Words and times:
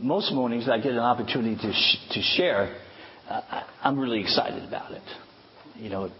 most 0.00 0.32
mornings 0.32 0.68
I 0.68 0.78
get 0.78 0.92
an 0.92 0.98
opportunity 0.98 1.56
to, 1.56 1.72
sh- 1.72 2.12
to 2.12 2.22
share, 2.36 2.76
uh, 3.28 3.62
I'm 3.82 3.98
really 3.98 4.20
excited 4.20 4.64
about 4.64 4.92
it. 4.92 5.02
You 5.76 5.90
know, 5.90 6.10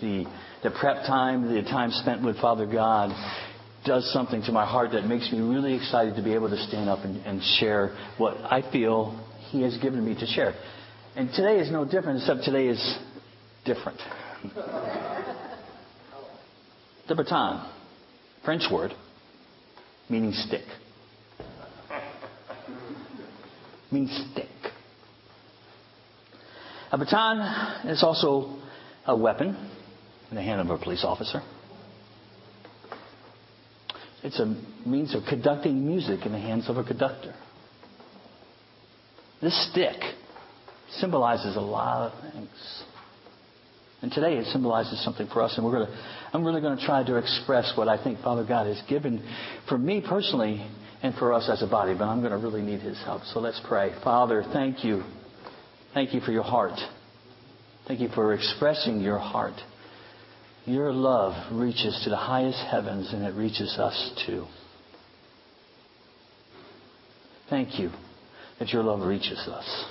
the, 0.00 0.24
the 0.62 0.70
prep 0.70 1.04
time, 1.06 1.52
the 1.52 1.62
time 1.62 1.90
spent 1.90 2.22
with 2.24 2.40
Father 2.40 2.66
God 2.66 3.10
does 3.84 4.10
something 4.12 4.42
to 4.42 4.52
my 4.52 4.64
heart 4.66 4.92
that 4.92 5.04
makes 5.04 5.30
me 5.32 5.40
really 5.40 5.74
excited 5.74 6.14
to 6.16 6.22
be 6.22 6.34
able 6.34 6.48
to 6.50 6.56
stand 6.68 6.88
up 6.88 7.04
and, 7.04 7.24
and 7.26 7.42
share 7.58 7.96
what 8.18 8.36
I 8.36 8.62
feel 8.70 9.24
He 9.50 9.62
has 9.62 9.76
given 9.78 10.04
me 10.04 10.14
to 10.14 10.26
share. 10.26 10.54
And 11.16 11.30
today 11.34 11.58
is 11.58 11.70
no 11.72 11.84
different, 11.84 12.20
except 12.20 12.44
today 12.44 12.68
is 12.68 12.98
different. 13.64 13.98
the 17.08 17.14
baton, 17.14 17.68
French 18.44 18.64
word, 18.70 18.92
meaning 20.08 20.32
stick. 20.32 20.64
Means 23.90 24.10
stick. 24.32 24.48
A 26.90 26.98
baton 26.98 27.88
is 27.88 28.02
also 28.02 28.58
a 29.06 29.16
weapon 29.16 29.56
in 30.30 30.36
the 30.36 30.42
hand 30.42 30.60
of 30.60 30.70
a 30.70 30.82
police 30.82 31.04
officer. 31.04 31.42
It's 34.22 34.40
a 34.40 34.56
means 34.86 35.14
of 35.14 35.22
conducting 35.28 35.86
music 35.86 36.26
in 36.26 36.32
the 36.32 36.38
hands 36.38 36.68
of 36.68 36.76
a 36.76 36.84
conductor. 36.84 37.34
This 39.40 39.70
stick 39.70 39.96
symbolizes 40.90 41.56
a 41.56 41.60
lot 41.60 42.12
of 42.12 42.32
things. 42.32 42.82
And 44.00 44.12
today 44.12 44.36
it 44.36 44.46
symbolizes 44.46 45.02
something 45.04 45.26
for 45.26 45.42
us, 45.42 45.56
and 45.56 45.66
we're 45.66 45.72
gonna, 45.72 46.00
I'm 46.32 46.44
really 46.44 46.60
going 46.60 46.78
to 46.78 46.84
try 46.84 47.04
to 47.04 47.16
express 47.16 47.72
what 47.76 47.88
I 47.88 48.02
think 48.02 48.20
Father 48.20 48.44
God 48.44 48.66
has 48.66 48.80
given 48.88 49.22
for 49.68 49.76
me 49.76 50.02
personally 50.06 50.64
and 51.02 51.14
for 51.16 51.32
us 51.32 51.48
as 51.50 51.62
a 51.62 51.66
body, 51.66 51.94
but 51.94 52.04
I'm 52.04 52.20
going 52.20 52.32
to 52.32 52.38
really 52.38 52.62
need 52.62 52.80
His 52.80 52.98
help. 53.04 53.22
So 53.24 53.40
let's 53.40 53.60
pray. 53.66 53.92
Father, 54.04 54.44
thank 54.52 54.84
you. 54.84 55.02
Thank 55.94 56.14
you 56.14 56.20
for 56.20 56.30
your 56.30 56.44
heart. 56.44 56.78
Thank 57.88 58.00
you 58.00 58.08
for 58.08 58.34
expressing 58.34 59.00
your 59.00 59.18
heart. 59.18 59.54
Your 60.66 60.92
love 60.92 61.50
reaches 61.52 61.98
to 62.04 62.10
the 62.10 62.16
highest 62.16 62.58
heavens 62.70 63.12
and 63.12 63.24
it 63.24 63.34
reaches 63.34 63.78
us 63.78 64.22
too. 64.26 64.44
Thank 67.48 67.78
you 67.78 67.90
that 68.58 68.68
your 68.68 68.82
love 68.82 69.00
reaches 69.00 69.38
us. 69.48 69.84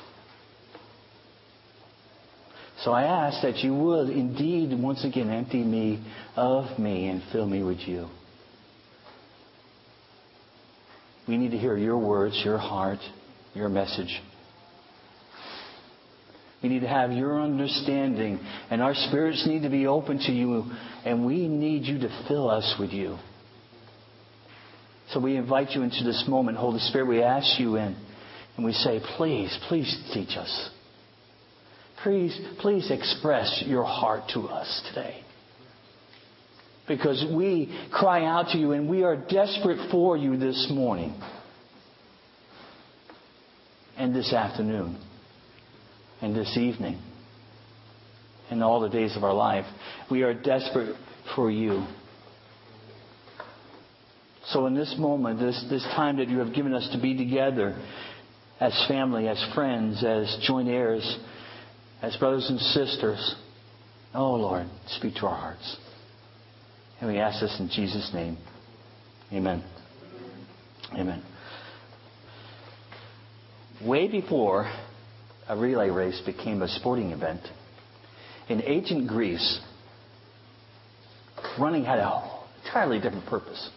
So 2.83 2.92
I 2.92 3.03
ask 3.03 3.42
that 3.42 3.58
you 3.58 3.73
would 3.73 4.09
indeed 4.09 4.78
once 4.80 5.03
again 5.03 5.30
empty 5.30 5.64
me 5.64 6.06
of 6.36 6.78
me 6.78 7.08
and 7.08 7.23
fill 7.31 7.47
me 7.47 7.64
with 7.64 7.80
you. 7.80 8.08
We 11.28 11.38
need 11.38 11.52
to 11.52 11.58
hear 11.58 11.75
your 11.75 11.97
words, 11.97 12.39
your 12.45 12.58
heart, 12.58 13.00
your 13.53 13.67
message. 13.67 14.22
We 16.61 16.69
need 16.69 16.81
to 16.81 16.88
have 16.88 17.11
your 17.11 17.42
understanding, 17.42 18.39
and 18.69 18.81
our 18.81 18.94
spirits 18.95 19.45
need 19.45 19.64
to 19.64 19.69
be 19.69 19.88
open 19.88 20.19
to 20.19 20.31
you, 20.31 20.66
and 21.06 21.25
we 21.25 21.47
need 21.47 21.84
you 21.84 22.00
to 22.00 22.25
fill 22.28 22.50
us 22.50 22.75
with 22.80 22.91
you. 22.91 23.17
So 25.12 25.19
we 25.19 25.36
invite 25.36 25.72
you 25.72 25.84
into 25.84 26.03
this 26.03 26.25
moment. 26.28 26.58
Holy 26.58 26.80
Spirit, 26.80 27.08
we 27.08 27.23
ask 27.23 27.59
you 27.59 27.75
in, 27.75 27.95
and 28.56 28.66
we 28.66 28.73
say, 28.73 29.00
please, 29.17 29.56
please 29.67 29.95
teach 30.14 30.36
us. 30.38 30.69
Please, 32.08 32.39
please 32.61 32.89
express 32.89 33.61
your 33.67 33.83
heart 33.83 34.30
to 34.33 34.47
us 34.47 34.81
today. 34.88 35.25
Because 36.88 37.25
we 37.36 37.77
cry 37.91 38.23
out 38.23 38.53
to 38.53 38.58
you, 38.58 38.72
and 38.72 38.89
we 38.89 39.03
are 39.03 39.17
desperate 39.17 39.91
for 39.91 40.16
you 40.16 40.38
this 40.38 40.72
morning 40.72 41.22
and 43.97 44.16
this 44.16 44.31
afternoon 44.31 44.97
and 46.22 46.33
this 46.33 46.55
evening 46.55 46.97
and 48.50 48.63
all 48.63 48.80
the 48.80 48.88
days 48.88 49.17
of 49.17 49.25
our 49.25 49.33
life. 49.33 49.66
We 50.09 50.24
are 50.24 50.34
desperate 50.34 50.95
for 51.35 51.51
you. 51.51 51.85
So 54.45 54.66
in 54.66 54.75
this 54.75 54.95
moment, 54.97 55.41
this, 55.41 55.62
this 55.69 55.84
time 55.94 56.16
that 56.19 56.29
you 56.29 56.38
have 56.38 56.56
given 56.56 56.74
us 56.74 56.88
to 56.94 57.01
be 57.01 57.18
together 57.18 57.78
as 58.62 58.85
family, 58.88 59.28
as 59.28 59.45
friends, 59.53 60.06
as 60.06 60.38
joint 60.47 60.69
heirs, 60.69 61.18
as 62.02 62.16
brothers 62.18 62.50
and 62.50 62.59
sisters, 62.59 63.35
oh 64.13 64.35
Lord, 64.35 64.68
speak 64.88 65.16
to 65.16 65.28
our 65.28 65.35
hearts. 65.35 65.78
And 67.00 67.09
we 67.09 67.19
ask 67.19 67.41
this 67.41 67.56
in 67.59 67.69
Jesus' 67.69 68.12
name. 68.13 68.38
Amen. 69.31 69.63
Amen. 70.94 71.24
Way 73.84 74.07
before 74.07 74.72
a 75.47 75.57
relay 75.57 75.90
race 75.90 76.22
became 76.25 76.62
a 76.62 76.68
sporting 76.68 77.12
event. 77.12 77.41
In 78.50 78.62
ancient 78.63 79.07
Greece, 79.07 79.59
running 81.59 81.84
had 81.84 82.00
a 82.00 82.38
entirely 82.66 83.00
different 83.00 83.25
purpose. 83.28 83.69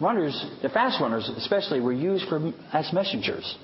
Runners, 0.00 0.44
the 0.62 0.68
fast 0.68 1.00
runners 1.00 1.30
especially, 1.36 1.80
were 1.80 1.92
used 1.92 2.28
for, 2.28 2.52
as 2.72 2.92
messengers. 2.92 3.56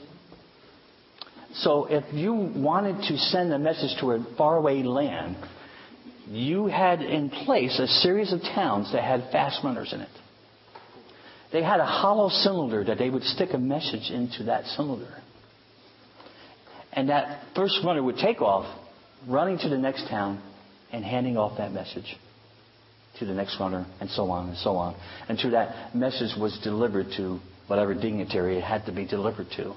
So 1.55 1.87
if 1.87 2.05
you 2.15 2.33
wanted 2.33 3.03
to 3.09 3.19
send 3.19 3.53
a 3.53 3.59
message 3.59 3.99
to 4.00 4.12
a 4.12 4.25
faraway 4.37 4.83
land, 4.83 5.37
you 6.28 6.66
had 6.66 7.03
in 7.03 7.28
place 7.28 7.78
a 7.78 7.88
series 7.88 8.33
of 8.33 8.41
towns 8.41 8.93
that 8.93 9.03
had 9.03 9.31
fast 9.33 9.65
runners 9.65 9.93
in 9.93 10.00
it. 10.00 10.09
They 11.53 11.62
had 11.62 11.81
a 11.81 11.87
hollow 11.87 12.28
cylinder 12.28 12.84
that 12.84 12.99
they 12.99 13.10
would 13.10 13.25
stick 13.25 13.49
a 13.53 13.59
message 13.59 14.10
into 14.10 14.44
that 14.44 14.65
cylinder. 14.66 15.12
And 16.93 17.09
that 17.09 17.43
first 17.56 17.81
runner 17.84 18.03
would 18.03 18.16
take 18.16 18.41
off, 18.41 18.66
running 19.28 19.59
to 19.59 19.69
the 19.69 19.78
next 19.78 20.09
town 20.09 20.41
and 20.93 21.05
handing 21.05 21.37
off 21.37 21.59
that 21.59 21.72
message 21.72 22.16
to 23.19 23.27
the 23.27 23.34
next 23.34 23.59
runner, 23.59 23.87
and 24.00 24.09
so 24.10 24.31
on 24.31 24.49
and 24.49 24.56
so 24.59 24.77
on, 24.77 24.94
until 25.28 25.50
that 25.50 25.94
message 25.94 26.31
was 26.39 26.59
delivered 26.62 27.06
to 27.16 27.41
whatever 27.66 27.93
dignitary 27.93 28.56
it 28.56 28.65
had 28.65 28.87
to 28.87 28.93
be 28.93 29.05
delivered 29.05 29.47
to. 29.56 29.75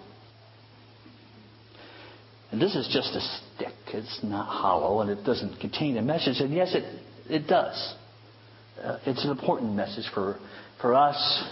And 2.54 2.62
this 2.62 2.76
is 2.76 2.88
just 2.94 3.16
a 3.16 3.20
stick. 3.20 3.74
It's 3.88 4.20
not 4.22 4.46
hollow 4.46 5.02
and 5.02 5.10
it 5.10 5.26
doesn't 5.26 5.60
contain 5.60 5.98
a 5.98 6.04
message. 6.04 6.40
And 6.40 6.54
yes, 6.54 6.76
it, 6.76 6.84
it 7.28 7.48
does. 7.48 7.96
Uh, 8.80 9.00
it's 9.08 9.26
an 9.26 9.32
important 9.32 9.74
message 9.74 10.06
for, 10.14 10.38
for 10.80 10.94
us 10.94 11.50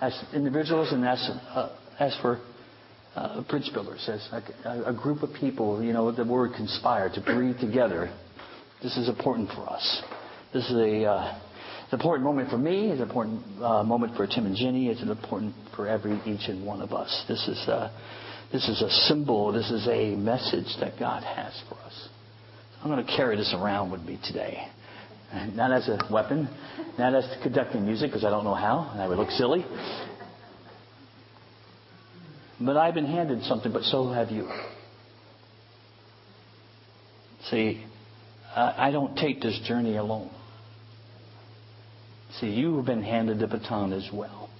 as 0.00 0.20
individuals 0.34 0.90
and 0.90 1.04
as, 1.06 1.30
uh, 1.54 1.76
as 2.00 2.18
for 2.20 2.40
uh, 3.14 3.42
bridge 3.42 3.70
builders, 3.72 4.08
as 4.08 4.28
a, 4.64 4.90
a, 4.90 4.92
group 4.92 5.22
of 5.22 5.30
people, 5.38 5.80
you 5.80 5.92
know, 5.92 6.10
the 6.10 6.24
word 6.24 6.54
conspire, 6.56 7.08
to 7.08 7.20
breathe 7.20 7.60
together. 7.60 8.12
This 8.82 8.96
is 8.96 9.08
important 9.08 9.48
for 9.50 9.70
us. 9.70 10.02
This 10.52 10.64
is 10.68 10.76
a 10.76 11.04
uh, 11.04 11.38
an 11.92 12.00
important 12.00 12.24
moment 12.24 12.50
for 12.50 12.58
me. 12.58 12.86
It's 12.90 13.00
an 13.00 13.06
important 13.06 13.62
uh, 13.62 13.84
moment 13.84 14.16
for 14.16 14.26
Tim 14.26 14.46
and 14.46 14.56
Jenny. 14.56 14.88
It's 14.88 15.02
an 15.02 15.10
important 15.10 15.54
for 15.76 15.86
every 15.86 16.20
each 16.24 16.48
and 16.48 16.66
one 16.66 16.80
of 16.80 16.92
us. 16.92 17.24
This 17.28 17.46
is 17.46 17.58
uh, 17.68 17.90
this 18.52 18.68
is 18.68 18.82
a 18.82 18.90
symbol. 19.08 19.52
This 19.52 19.70
is 19.70 19.88
a 19.88 20.14
message 20.14 20.76
that 20.80 20.98
God 20.98 21.22
has 21.22 21.58
for 21.68 21.76
us. 21.76 22.08
I'm 22.82 22.90
going 22.90 23.04
to 23.04 23.16
carry 23.16 23.36
this 23.36 23.54
around 23.56 23.90
with 23.90 24.02
me 24.02 24.18
today. 24.24 24.68
Not 25.54 25.72
as 25.72 25.88
a 25.88 25.98
weapon, 26.10 26.48
not 26.98 27.14
as 27.14 27.24
conducting 27.42 27.86
music 27.86 28.10
because 28.10 28.24
I 28.24 28.30
don't 28.30 28.44
know 28.44 28.54
how, 28.54 28.90
and 28.92 29.00
I 29.00 29.08
would 29.08 29.16
look 29.16 29.30
silly. 29.30 29.64
But 32.60 32.76
I've 32.76 32.94
been 32.94 33.06
handed 33.06 33.42
something, 33.44 33.72
but 33.72 33.82
so 33.84 34.12
have 34.12 34.30
you. 34.30 34.48
See, 37.50 37.82
I 38.54 38.90
don't 38.90 39.16
take 39.16 39.40
this 39.40 39.58
journey 39.66 39.96
alone. 39.96 40.30
See, 42.40 42.48
you 42.48 42.76
have 42.76 42.86
been 42.86 43.02
handed 43.02 43.38
the 43.38 43.46
baton 43.46 43.92
as 43.92 44.08
well. 44.12 44.50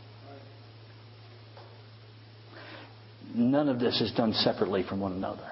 None 3.35 3.69
of 3.69 3.81
this 3.81 4.01
is 4.01 4.13
done 4.13 4.33
separately 4.33 4.85
from 4.89 5.01
one 5.01 5.13
another. 5.13 5.49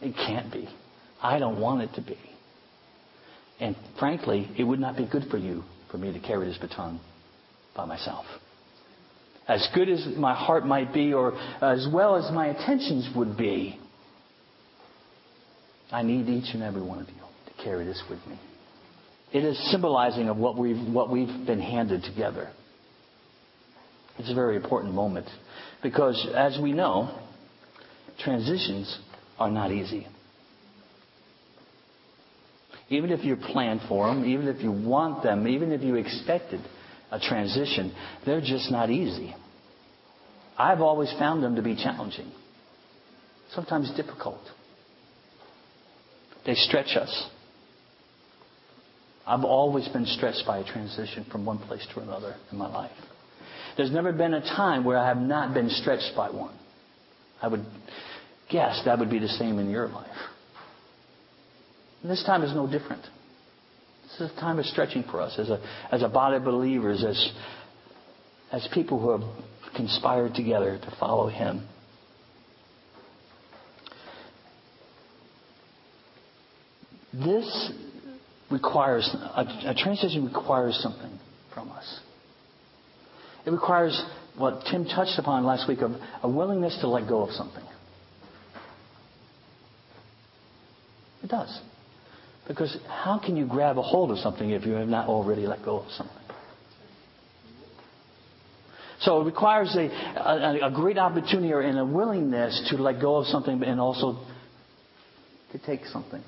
It 0.00 0.14
can't 0.14 0.52
be. 0.52 0.68
I 1.22 1.38
don't 1.38 1.60
want 1.60 1.82
it 1.82 1.94
to 1.94 2.02
be. 2.02 2.18
And 3.60 3.74
frankly, 3.98 4.48
it 4.56 4.64
would 4.64 4.78
not 4.78 4.96
be 4.96 5.06
good 5.06 5.24
for 5.30 5.38
you 5.38 5.64
for 5.90 5.98
me 5.98 6.12
to 6.12 6.20
carry 6.20 6.46
this 6.46 6.58
baton 6.58 7.00
by 7.74 7.84
myself. 7.84 8.24
As 9.48 9.66
good 9.74 9.88
as 9.88 10.06
my 10.16 10.34
heart 10.34 10.66
might 10.66 10.92
be, 10.92 11.14
or 11.14 11.34
as 11.62 11.88
well 11.92 12.16
as 12.16 12.30
my 12.32 12.50
intentions 12.50 13.08
would 13.16 13.36
be, 13.36 13.78
I 15.90 16.02
need 16.02 16.28
each 16.28 16.52
and 16.52 16.62
every 16.62 16.82
one 16.82 17.00
of 17.00 17.08
you 17.08 17.14
to 17.14 17.64
carry 17.64 17.86
this 17.86 18.02
with 18.10 18.18
me. 18.26 18.38
It 19.32 19.44
is 19.44 19.58
symbolizing 19.70 20.28
of 20.28 20.36
what 20.36 20.56
we've, 20.56 20.76
what 20.92 21.10
we've 21.10 21.46
been 21.46 21.60
handed 21.60 22.02
together. 22.04 22.50
It's 24.18 24.30
a 24.30 24.34
very 24.34 24.56
important 24.56 24.94
moment 24.94 25.26
because, 25.82 26.26
as 26.34 26.58
we 26.60 26.72
know, 26.72 27.16
transitions 28.18 28.98
are 29.38 29.50
not 29.50 29.70
easy. 29.70 30.06
Even 32.90 33.10
if 33.10 33.24
you 33.24 33.36
plan 33.36 33.80
for 33.88 34.08
them, 34.08 34.24
even 34.24 34.48
if 34.48 34.62
you 34.62 34.72
want 34.72 35.22
them, 35.22 35.46
even 35.46 35.72
if 35.72 35.82
you 35.82 35.94
expected 35.96 36.60
a 37.10 37.20
transition, 37.20 37.94
they're 38.24 38.40
just 38.40 38.70
not 38.70 38.90
easy. 38.90 39.34
I've 40.58 40.80
always 40.80 41.12
found 41.18 41.42
them 41.42 41.54
to 41.56 41.62
be 41.62 41.76
challenging, 41.76 42.32
sometimes 43.52 43.92
difficult. 43.94 44.40
They 46.44 46.54
stretch 46.54 46.96
us. 46.96 47.28
I've 49.26 49.44
always 49.44 49.86
been 49.88 50.06
stretched 50.06 50.44
by 50.46 50.58
a 50.58 50.64
transition 50.64 51.26
from 51.30 51.44
one 51.44 51.58
place 51.58 51.86
to 51.94 52.00
another 52.00 52.34
in 52.50 52.58
my 52.58 52.68
life. 52.68 52.90
There's 53.78 53.92
never 53.92 54.12
been 54.12 54.34
a 54.34 54.40
time 54.40 54.84
where 54.84 54.98
I 54.98 55.06
have 55.06 55.18
not 55.18 55.54
been 55.54 55.70
stretched 55.70 56.12
by 56.16 56.30
one. 56.30 56.54
I 57.40 57.46
would 57.46 57.64
guess 58.50 58.82
that 58.84 58.98
would 58.98 59.08
be 59.08 59.20
the 59.20 59.28
same 59.28 59.60
in 59.60 59.70
your 59.70 59.86
life. 59.86 60.08
And 62.02 62.10
this 62.10 62.24
time 62.24 62.42
is 62.42 62.52
no 62.52 62.66
different. 62.66 63.02
This 64.02 64.20
is 64.20 64.36
a 64.36 64.40
time 64.40 64.58
of 64.58 64.64
stretching 64.66 65.04
for 65.04 65.20
us 65.20 65.38
as 65.38 65.48
a, 65.48 65.62
as 65.92 66.02
a 66.02 66.08
body 66.08 66.36
of 66.36 66.44
believers, 66.44 67.04
as, 67.04 67.32
as 68.50 68.68
people 68.74 68.98
who 69.00 69.10
have 69.12 69.74
conspired 69.76 70.34
together 70.34 70.76
to 70.76 70.96
follow 70.98 71.28
Him. 71.28 71.64
This 77.12 77.72
requires, 78.50 79.08
a, 79.14 79.42
a 79.66 79.74
transition 79.76 80.24
requires 80.26 80.76
something 80.82 81.16
from 81.54 81.70
us. 81.70 82.00
It 83.48 83.52
requires 83.52 83.98
what 84.36 84.64
Tim 84.70 84.84
touched 84.84 85.18
upon 85.18 85.46
last 85.46 85.66
week 85.66 85.80
of 85.80 85.92
a 86.22 86.28
willingness 86.28 86.76
to 86.82 86.86
let 86.86 87.08
go 87.08 87.22
of 87.22 87.30
something. 87.30 87.64
It 91.22 91.30
does. 91.30 91.58
Because 92.46 92.76
how 92.86 93.18
can 93.18 93.38
you 93.38 93.46
grab 93.46 93.78
a 93.78 93.82
hold 93.82 94.10
of 94.10 94.18
something 94.18 94.50
if 94.50 94.66
you 94.66 94.72
have 94.72 94.88
not 94.88 95.08
already 95.08 95.46
let 95.46 95.64
go 95.64 95.80
of 95.80 95.90
something? 95.92 96.14
So 99.00 99.22
it 99.22 99.24
requires 99.24 99.74
a, 99.76 99.86
a, 99.86 100.66
a 100.66 100.70
great 100.70 100.98
opportunity 100.98 101.50
and 101.66 101.78
a 101.78 101.86
willingness 101.86 102.68
to 102.68 102.76
let 102.76 103.00
go 103.00 103.16
of 103.16 103.28
something 103.28 103.62
and 103.62 103.80
also 103.80 104.26
to 105.52 105.58
take 105.58 105.86
something. 105.86 106.22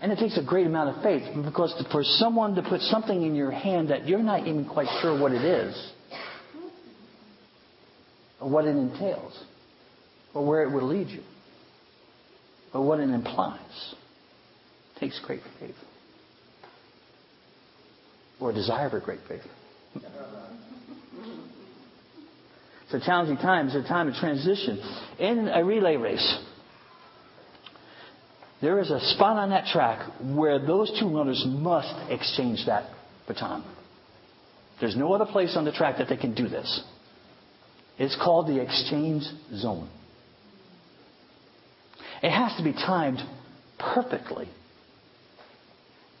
And 0.00 0.10
it 0.10 0.18
takes 0.18 0.38
a 0.38 0.42
great 0.42 0.66
amount 0.66 0.96
of 0.96 1.02
faith 1.02 1.22
because 1.44 1.74
for 1.92 2.02
someone 2.02 2.54
to 2.54 2.62
put 2.62 2.80
something 2.80 3.22
in 3.22 3.34
your 3.34 3.50
hand 3.50 3.90
that 3.90 4.08
you're 4.08 4.22
not 4.22 4.46
even 4.46 4.66
quite 4.66 4.88
sure 5.02 5.18
what 5.20 5.32
it 5.32 5.44
is, 5.44 5.92
or 8.40 8.48
what 8.48 8.64
it 8.64 8.76
entails, 8.76 9.38
or 10.34 10.46
where 10.46 10.62
it 10.62 10.72
will 10.72 10.86
lead 10.86 11.08
you, 11.08 11.22
or 12.72 12.86
what 12.86 12.98
it 12.98 13.10
implies, 13.10 13.94
takes 14.98 15.20
great 15.26 15.42
faith. 15.58 15.74
Or 18.40 18.50
a 18.50 18.54
desire 18.54 18.88
for 18.88 19.00
great 19.00 19.20
faith. 19.28 19.42
It's 22.92 23.04
a 23.04 23.06
challenging 23.06 23.36
time. 23.36 23.68
It's 23.68 23.76
a 23.76 23.88
time 23.88 24.08
of 24.08 24.14
transition. 24.14 24.80
In 25.20 25.46
a 25.46 25.64
relay 25.64 25.94
race, 25.94 26.38
there 28.60 28.78
is 28.80 28.90
a 28.90 29.00
spot 29.14 29.36
on 29.36 29.50
that 29.50 29.66
track 29.66 30.06
where 30.22 30.58
those 30.58 30.94
two 31.00 31.08
runners 31.08 31.44
must 31.46 31.94
exchange 32.10 32.66
that 32.66 32.90
baton. 33.26 33.64
There's 34.80 34.96
no 34.96 35.12
other 35.12 35.26
place 35.26 35.56
on 35.56 35.64
the 35.64 35.72
track 35.72 35.98
that 35.98 36.08
they 36.08 36.16
can 36.16 36.34
do 36.34 36.48
this. 36.48 36.82
It's 37.98 38.16
called 38.16 38.48
the 38.48 38.60
exchange 38.60 39.24
zone. 39.54 39.88
It 42.22 42.30
has 42.30 42.56
to 42.58 42.64
be 42.64 42.72
timed 42.72 43.18
perfectly. 43.78 44.48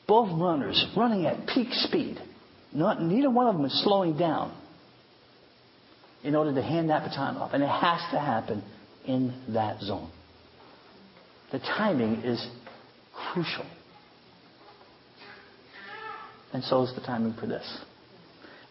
Both 0.06 0.30
runners 0.40 0.86
running 0.96 1.26
at 1.26 1.46
peak 1.46 1.68
speed. 1.72 2.18
Not, 2.72 3.02
neither 3.02 3.30
one 3.30 3.46
of 3.46 3.54
them 3.54 3.64
is 3.64 3.82
slowing 3.84 4.16
down 4.16 4.56
in 6.22 6.34
order 6.34 6.54
to 6.54 6.62
hand 6.62 6.90
that 6.90 7.08
baton 7.08 7.36
off. 7.36 7.52
And 7.52 7.62
it 7.62 7.68
has 7.68 8.00
to 8.12 8.18
happen 8.18 8.62
in 9.06 9.32
that 9.48 9.80
zone. 9.80 10.10
The 11.52 11.58
timing 11.58 12.22
is 12.22 12.46
crucial. 13.32 13.66
And 16.52 16.62
so 16.64 16.82
is 16.82 16.94
the 16.94 17.00
timing 17.00 17.34
for 17.34 17.46
this. 17.46 17.78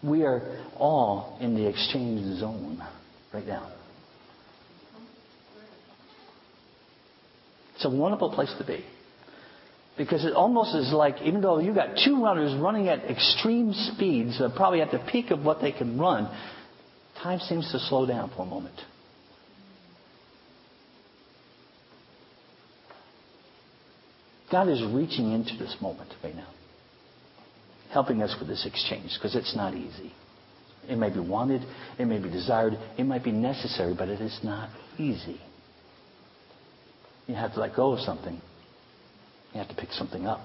We 0.03 0.23
are 0.23 0.41
all 0.77 1.37
in 1.41 1.55
the 1.55 1.67
exchange 1.67 2.39
zone 2.39 2.81
right 3.33 3.45
now. 3.45 3.71
It's 7.75 7.85
a 7.85 7.89
wonderful 7.89 8.31
place 8.33 8.53
to 8.57 8.65
be. 8.65 8.85
Because 9.97 10.23
it 10.23 10.33
almost 10.33 10.75
is 10.75 10.93
like, 10.93 11.21
even 11.23 11.41
though 11.41 11.59
you've 11.59 11.75
got 11.75 11.97
two 12.03 12.23
runners 12.23 12.57
running 12.59 12.87
at 12.87 13.03
extreme 13.09 13.73
speeds, 13.73 14.41
probably 14.55 14.81
at 14.81 14.91
the 14.91 14.99
peak 15.11 15.31
of 15.31 15.43
what 15.43 15.61
they 15.61 15.73
can 15.73 15.99
run, 15.99 16.29
time 17.21 17.39
seems 17.39 17.69
to 17.71 17.79
slow 17.79 18.05
down 18.05 18.31
for 18.35 18.43
a 18.43 18.45
moment. 18.45 18.75
God 24.51 24.67
is 24.67 24.83
reaching 24.83 25.31
into 25.31 25.55
this 25.57 25.75
moment 25.81 26.11
right 26.23 26.35
now, 26.35 26.47
helping 27.91 28.21
us 28.23 28.35
with 28.39 28.47
this 28.47 28.65
exchange 28.65 29.11
because 29.17 29.35
it's 29.35 29.55
not 29.55 29.75
easy. 29.75 30.11
It 30.87 30.97
may 30.97 31.11
be 31.11 31.19
wanted, 31.19 31.61
it 31.99 32.05
may 32.05 32.19
be 32.19 32.29
desired, 32.29 32.73
it 32.97 33.03
might 33.03 33.23
be 33.23 33.31
necessary, 33.31 33.93
but 33.97 34.09
it 34.09 34.21
is 34.21 34.39
not 34.43 34.69
easy. 34.97 35.39
You 37.27 37.35
have 37.35 37.53
to 37.53 37.59
let 37.59 37.75
go 37.75 37.93
of 37.93 37.99
something, 37.99 38.41
you 39.53 39.59
have 39.59 39.69
to 39.69 39.75
pick 39.75 39.91
something 39.91 40.25
up. 40.25 40.41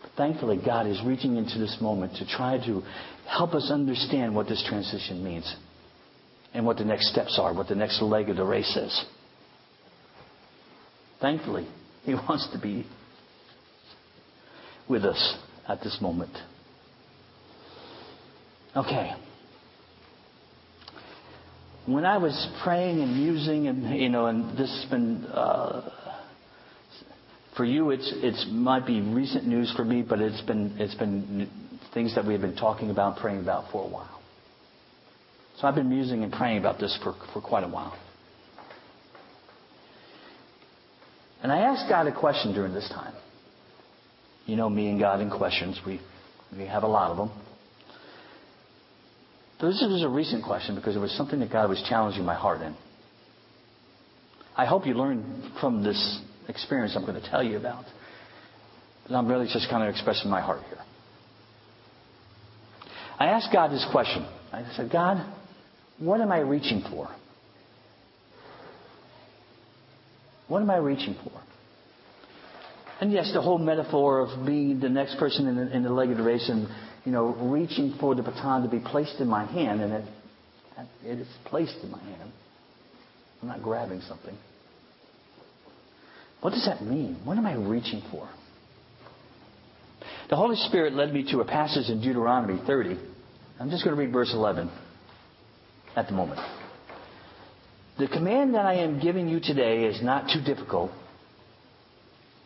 But 0.00 0.12
thankfully, 0.16 0.58
God 0.64 0.86
is 0.86 1.00
reaching 1.04 1.36
into 1.36 1.58
this 1.58 1.76
moment 1.80 2.16
to 2.16 2.26
try 2.26 2.56
to 2.66 2.82
help 3.26 3.52
us 3.52 3.70
understand 3.70 4.34
what 4.34 4.48
this 4.48 4.64
transition 4.66 5.22
means 5.22 5.54
and 6.54 6.64
what 6.64 6.78
the 6.78 6.84
next 6.84 7.10
steps 7.10 7.38
are, 7.40 7.54
what 7.54 7.68
the 7.68 7.74
next 7.74 8.00
leg 8.00 8.30
of 8.30 8.36
the 8.36 8.44
race 8.44 8.74
is. 8.74 9.04
Thankfully, 11.22 11.66
He 12.04 12.14
wants 12.28 12.48
to 12.52 12.58
be 12.60 12.84
with 14.88 15.04
us 15.04 15.38
at 15.66 15.80
this 15.80 15.96
moment. 16.02 16.36
Okay. 18.76 19.12
When 21.86 22.04
I 22.04 22.18
was 22.18 22.48
praying 22.62 23.00
and 23.00 23.16
musing, 23.16 23.66
and 23.68 23.98
you 23.98 24.08
know, 24.08 24.26
and 24.26 24.56
this 24.56 24.70
has 24.82 24.90
been 24.90 25.24
uh, 25.24 25.90
for 27.56 27.64
you, 27.64 27.90
it's 27.90 28.10
it's 28.16 28.46
might 28.50 28.86
be 28.86 29.00
recent 29.00 29.46
news 29.46 29.72
for 29.76 29.84
me, 29.84 30.02
but 30.02 30.20
it's 30.20 30.40
been 30.42 30.76
it's 30.78 30.94
been 30.94 31.50
things 31.92 32.14
that 32.14 32.24
we've 32.24 32.40
been 32.40 32.56
talking 32.56 32.90
about, 32.90 33.18
praying 33.18 33.40
about 33.40 33.70
for 33.70 33.84
a 33.84 33.88
while. 33.88 34.20
So 35.58 35.66
I've 35.66 35.74
been 35.74 35.88
musing 35.88 36.22
and 36.22 36.32
praying 36.32 36.58
about 36.58 36.78
this 36.78 36.98
for 37.02 37.14
for 37.32 37.40
quite 37.40 37.64
a 37.64 37.68
while. 37.68 37.96
And 41.42 41.50
I 41.50 41.58
asked 41.58 41.88
God 41.88 42.06
a 42.06 42.18
question 42.18 42.54
during 42.54 42.72
this 42.72 42.88
time. 42.88 43.14
You 44.46 44.56
know 44.56 44.68
me 44.68 44.88
and 44.88 44.98
God 44.98 45.20
in 45.20 45.30
questions. 45.30 45.80
We, 45.86 46.00
we 46.56 46.66
have 46.66 46.82
a 46.82 46.88
lot 46.88 47.10
of 47.10 47.16
them. 47.16 47.30
But 49.60 49.68
this 49.68 49.84
was 49.86 50.02
a 50.02 50.08
recent 50.08 50.44
question 50.44 50.74
because 50.74 50.96
it 50.96 50.98
was 50.98 51.12
something 51.12 51.40
that 51.40 51.52
God 51.52 51.68
was 51.68 51.84
challenging 51.88 52.24
my 52.24 52.34
heart 52.34 52.62
in. 52.62 52.74
I 54.56 54.66
hope 54.66 54.86
you 54.86 54.94
learn 54.94 55.52
from 55.60 55.82
this 55.82 56.20
experience 56.48 56.94
I'm 56.96 57.06
going 57.06 57.20
to 57.20 57.30
tell 57.30 57.42
you 57.42 57.56
about. 57.56 57.84
But 59.06 59.16
I'm 59.16 59.26
really 59.26 59.48
just 59.52 59.68
kind 59.70 59.82
of 59.82 59.88
expressing 59.88 60.30
my 60.30 60.40
heart 60.40 60.62
here. 60.68 60.78
I 63.18 63.26
asked 63.26 63.48
God 63.52 63.70
this 63.70 63.86
question. 63.92 64.26
I 64.52 64.64
said, 64.76 64.90
God, 64.92 65.24
what 65.98 66.20
am 66.20 66.32
I 66.32 66.40
reaching 66.40 66.82
for? 66.90 67.08
What 70.52 70.60
am 70.60 70.68
I 70.68 70.76
reaching 70.76 71.16
for? 71.24 71.32
And 73.00 73.10
yes, 73.10 73.30
the 73.32 73.40
whole 73.40 73.56
metaphor 73.56 74.20
of 74.20 74.44
being 74.44 74.80
the 74.80 74.88
next 74.90 75.16
person 75.16 75.46
in 75.46 75.56
the, 75.56 75.74
in 75.74 75.82
the 75.82 75.88
leg 75.88 76.10
of 76.10 76.18
the 76.18 76.22
race 76.22 76.46
and, 76.46 76.68
you 77.06 77.10
know, 77.10 77.28
reaching 77.28 77.96
for 77.98 78.14
the 78.14 78.22
baton 78.22 78.62
to 78.62 78.68
be 78.68 78.78
placed 78.78 79.18
in 79.18 79.28
my 79.28 79.46
hand, 79.46 79.80
and 79.80 79.94
it, 79.94 80.04
it 81.06 81.18
is 81.20 81.26
placed 81.46 81.78
in 81.82 81.90
my 81.90 82.02
hand. 82.02 82.30
I'm 83.40 83.48
not 83.48 83.62
grabbing 83.62 84.02
something. 84.02 84.36
What 86.42 86.50
does 86.50 86.66
that 86.66 86.82
mean? 86.84 87.22
What 87.24 87.38
am 87.38 87.46
I 87.46 87.54
reaching 87.54 88.02
for? 88.10 88.28
The 90.28 90.36
Holy 90.36 90.56
Spirit 90.56 90.92
led 90.92 91.14
me 91.14 91.32
to 91.32 91.40
a 91.40 91.46
passage 91.46 91.88
in 91.88 92.02
Deuteronomy 92.02 92.60
30. 92.66 92.98
I'm 93.58 93.70
just 93.70 93.84
going 93.84 93.96
to 93.96 94.02
read 94.02 94.12
verse 94.12 94.34
11 94.34 94.70
at 95.96 96.08
the 96.08 96.12
moment. 96.12 96.40
The 97.98 98.08
command 98.08 98.54
that 98.54 98.64
I 98.64 98.74
am 98.74 99.00
giving 99.00 99.28
you 99.28 99.38
today 99.40 99.84
is 99.84 100.02
not 100.02 100.28
too 100.32 100.40
difficult 100.42 100.90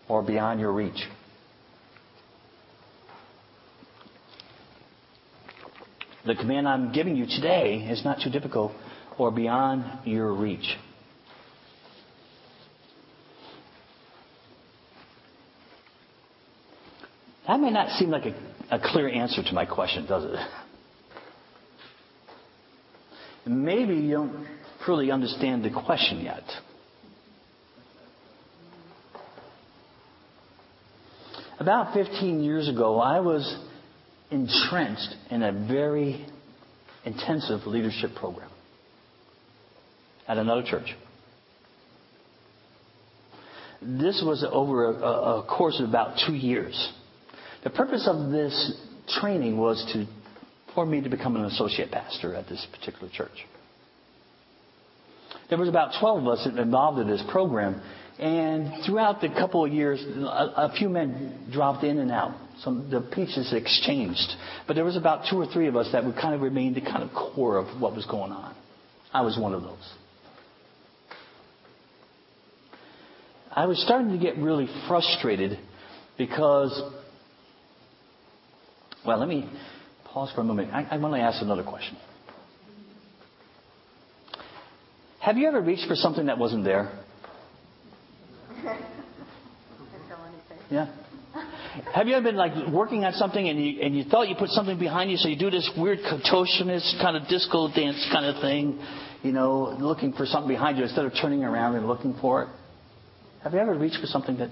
or 0.09 0.23
beyond 0.23 0.61
your 0.61 0.73
reach. 0.73 1.07
The 6.27 6.35
command 6.35 6.69
I'm 6.69 6.93
giving 6.93 7.15
you 7.17 7.27
today 7.27 7.87
is 7.89 8.05
not 8.05 8.19
too 8.21 8.31
difficult 8.31 8.73
or 9.17 9.31
beyond 9.31 9.85
your 10.05 10.33
reach. 10.33 10.77
That 17.47 17.61
may 17.61 17.71
not 17.71 17.91
seem 17.91 18.11
like 18.11 18.25
a, 18.27 18.35
a 18.75 18.81
clear 18.81 19.09
answer 19.09 19.43
to 19.45 19.55
my 19.55 19.65
question, 19.65 20.07
does 20.07 20.25
it? 20.25 20.39
maybe 23.49 23.95
you 23.95 24.15
don't 24.15 24.47
truly 24.87 25.11
understand 25.11 25.65
the 25.65 25.71
question 25.71 26.21
yet. 26.21 26.45
About 31.59 31.93
15 31.93 32.45
years 32.45 32.69
ago, 32.69 33.01
I 33.01 33.19
was 33.19 33.59
entrenched 34.31 35.17
in 35.31 35.43
a 35.43 35.53
very 35.67 36.25
intensive 37.05 37.67
leadership 37.67 38.11
program 38.15 38.51
at 40.29 40.39
another 40.39 40.63
church. 40.63 40.95
This 43.83 44.23
was 44.25 44.47
over 44.49 44.93
a, 44.93 44.95
a, 44.95 45.47
course 45.47 45.81
of 45.81 45.89
about 45.89 46.19
two 46.27 46.35
years. 46.35 46.93
The 47.65 47.71
purpose 47.71 48.09
of 48.09 48.31
this 48.31 48.81
training 49.21 49.59
was 49.59 49.85
to 49.93 50.07
for 50.75 50.87
me 50.87 51.01
to 51.01 51.09
become 51.09 51.37
an 51.37 51.47
associate 51.47 51.91
pastor 51.91 52.35
at 52.35 52.49
this 52.49 52.67
particular 52.73 53.11
church. 53.13 53.47
There 55.49 55.59
was 55.59 55.69
about 55.69 55.99
12 56.01 56.23
of 56.23 56.29
us 56.29 56.47
involved 56.47 56.99
in 56.99 57.07
this 57.07 57.23
program, 57.31 57.81
and 58.19 58.85
throughout 58.85 59.21
the 59.21 59.29
couple 59.29 59.65
of 59.65 59.73
years, 59.73 60.03
a, 60.03 60.71
a 60.71 60.75
few 60.77 60.89
men 60.89 61.49
dropped 61.53 61.85
in 61.85 61.99
and 61.99 62.11
out. 62.11 62.35
Some 62.63 62.91
the 62.91 63.01
pieces 63.01 63.53
exchanged, 63.53 64.33
but 64.67 64.75
there 64.75 64.85
was 64.85 64.97
about 64.97 65.27
two 65.31 65.37
or 65.37 65.47
three 65.47 65.69
of 65.69 65.77
us 65.77 65.89
that 65.93 66.05
would 66.05 66.17
kind 66.17 66.35
of 66.35 66.41
remain 66.41 66.73
the 66.73 66.81
kind 66.81 67.03
of 67.03 67.11
core 67.13 67.59
of 67.59 67.81
what 67.81 67.95
was 67.95 68.07
going 68.07 68.33
on. 68.33 68.57
I 69.13 69.21
was 69.21 69.39
one 69.39 69.53
of 69.53 69.63
those. 69.63 69.93
I 73.55 73.67
was 73.67 73.81
starting 73.83 74.11
to 74.13 74.19
get 74.19 74.37
really 74.37 74.69
frustrated 74.89 75.59
because, 76.19 76.79
well, 79.07 79.19
let 79.19 79.29
me 79.29 79.51
pause 80.05 80.31
for 80.35 80.41
a 80.41 80.45
moment. 80.45 80.73
I, 80.73 80.87
I 80.91 80.97
want 80.99 81.15
to 81.15 81.21
ask 81.21 81.43
another 81.43 81.63
question. 81.63 81.97
Have 85.27 85.37
you 85.37 85.49
ever 85.49 85.61
reached 85.61 85.89
for 85.89 85.97
something 85.97 86.27
that 86.27 86.39
wasn't 86.39 86.63
there? 86.63 86.89
Yeah. 90.69 90.93
Have 91.95 92.09
you 92.09 92.15
ever 92.15 92.25
been 92.25 92.35
like 92.35 92.73
working 92.73 93.05
on 93.05 93.13
something 93.13 93.49
and 93.49 93.65
you 93.65 93.81
and 93.83 93.97
you 93.97 94.03
thought 94.03 94.29
you 94.29 94.35
put 94.35 94.51
something 94.51 94.81
behind 94.81 95.13
you, 95.13 95.17
so 95.17 95.29
you 95.29 95.39
do 95.39 95.49
this 95.49 95.71
weird 95.79 96.01
contortionist 96.01 97.01
kind 97.01 97.17
of 97.17 97.29
disco 97.29 97.69
dance 97.73 98.05
kind 98.13 98.27
of 98.27 98.43
thing, 98.43 98.81
you 99.23 99.31
know, 99.31 99.77
looking 99.79 100.13
for 100.13 100.27
something 100.27 100.49
behind 100.49 100.77
you 100.77 100.83
instead 100.83 101.05
of 101.05 101.13
turning 101.21 101.45
around 101.45 101.77
and 101.77 101.87
looking 101.87 102.17
for 102.21 102.43
it? 102.43 102.49
Have 103.45 103.53
you 103.53 103.61
ever 103.61 103.79
reached 103.79 104.01
for 104.01 104.07
something 104.07 104.39
that 104.39 104.51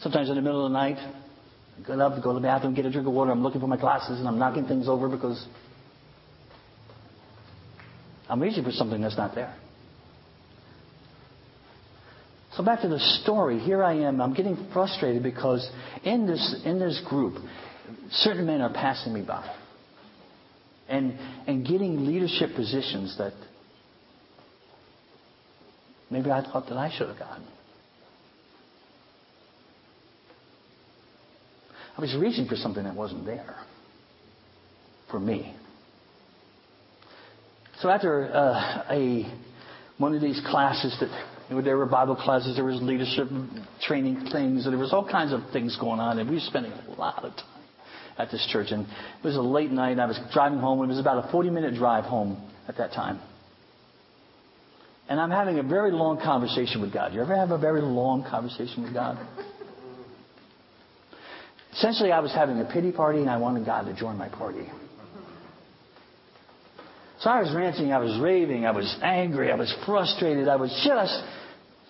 sometimes 0.00 0.30
in 0.30 0.36
the 0.36 0.40
middle 0.40 0.64
of 0.64 0.72
the 0.72 0.78
night, 0.78 0.96
I 0.96 1.86
get 1.86 2.00
up, 2.00 2.22
go 2.22 2.32
to 2.32 2.40
the 2.40 2.40
bathroom, 2.40 2.74
get 2.74 2.86
a 2.86 2.90
drink 2.90 3.06
of 3.06 3.12
water, 3.12 3.30
I'm 3.30 3.42
looking 3.42 3.60
for 3.60 3.68
my 3.68 3.78
glasses 3.78 4.18
and 4.18 4.26
I'm 4.26 4.38
knocking 4.38 4.66
things 4.66 4.88
over 4.88 5.10
because 5.10 5.46
I'm 8.30 8.40
reaching 8.40 8.64
for 8.64 8.72
something 8.72 9.02
that's 9.02 9.18
not 9.18 9.34
there. 9.34 9.54
So 12.58 12.64
back 12.64 12.80
to 12.80 12.88
the 12.88 12.98
story. 13.22 13.60
Here 13.60 13.84
I 13.84 13.94
am. 13.98 14.20
I'm 14.20 14.34
getting 14.34 14.68
frustrated 14.72 15.22
because 15.22 15.70
in 16.02 16.26
this 16.26 16.60
in 16.64 16.80
this 16.80 17.00
group, 17.08 17.40
certain 18.10 18.46
men 18.46 18.60
are 18.60 18.72
passing 18.72 19.14
me 19.14 19.22
by, 19.22 19.48
and 20.88 21.16
and 21.46 21.64
getting 21.64 22.04
leadership 22.04 22.56
positions 22.56 23.16
that 23.18 23.32
maybe 26.10 26.32
I 26.32 26.42
thought 26.42 26.66
that 26.68 26.76
I 26.76 26.90
should 26.90 27.06
have 27.06 27.18
gotten. 27.20 27.46
I 31.96 32.00
was 32.00 32.16
reaching 32.18 32.48
for 32.48 32.56
something 32.56 32.82
that 32.82 32.96
wasn't 32.96 33.24
there 33.24 33.54
for 35.12 35.20
me. 35.20 35.54
So 37.82 37.88
after 37.88 38.34
uh, 38.34 38.82
a 38.90 39.32
one 39.98 40.16
of 40.16 40.20
these 40.20 40.40
classes 40.44 40.96
that 40.98 41.27
there 41.50 41.76
were 41.76 41.86
Bible 41.86 42.16
classes, 42.16 42.56
there 42.56 42.64
was 42.64 42.80
leadership 42.82 43.28
training 43.82 44.28
things, 44.30 44.64
there 44.64 44.76
was 44.76 44.92
all 44.92 45.08
kinds 45.08 45.32
of 45.32 45.40
things 45.52 45.76
going 45.80 45.98
on, 45.98 46.18
and 46.18 46.28
we 46.28 46.36
were 46.36 46.42
spending 46.42 46.72
a 46.72 46.90
lot 46.98 47.24
of 47.24 47.34
time 47.36 47.46
at 48.18 48.30
this 48.30 48.46
church. 48.52 48.68
And 48.70 48.82
it 48.84 49.24
was 49.24 49.36
a 49.36 49.40
late 49.40 49.70
night, 49.70 49.98
I 49.98 50.06
was 50.06 50.18
driving 50.32 50.58
home. 50.58 50.82
It 50.82 50.88
was 50.88 50.98
about 50.98 51.24
a 51.24 51.28
40-minute 51.28 51.74
drive 51.74 52.04
home 52.04 52.36
at 52.66 52.76
that 52.76 52.92
time. 52.92 53.20
And 55.08 55.18
I'm 55.18 55.30
having 55.30 55.58
a 55.58 55.62
very 55.62 55.90
long 55.90 56.20
conversation 56.20 56.82
with 56.82 56.92
God. 56.92 57.14
You 57.14 57.22
ever 57.22 57.34
have 57.34 57.50
a 57.50 57.58
very 57.58 57.80
long 57.80 58.24
conversation 58.28 58.82
with 58.82 58.92
God? 58.92 59.16
Essentially, 61.72 62.12
I 62.12 62.20
was 62.20 62.32
having 62.32 62.60
a 62.60 62.64
pity 62.64 62.92
party 62.92 63.20
and 63.20 63.30
I 63.30 63.38
wanted 63.38 63.64
God 63.64 63.82
to 63.82 63.94
join 63.94 64.18
my 64.18 64.28
party. 64.28 64.68
So 67.20 67.30
I 67.30 67.40
was 67.40 67.52
ranting, 67.54 67.92
I 67.92 67.98
was 67.98 68.18
raving, 68.20 68.64
I 68.64 68.70
was 68.70 68.96
angry, 69.02 69.50
I 69.50 69.56
was 69.56 69.74
frustrated, 69.84 70.46
I 70.46 70.56
was 70.56 70.70
just, 70.86 71.20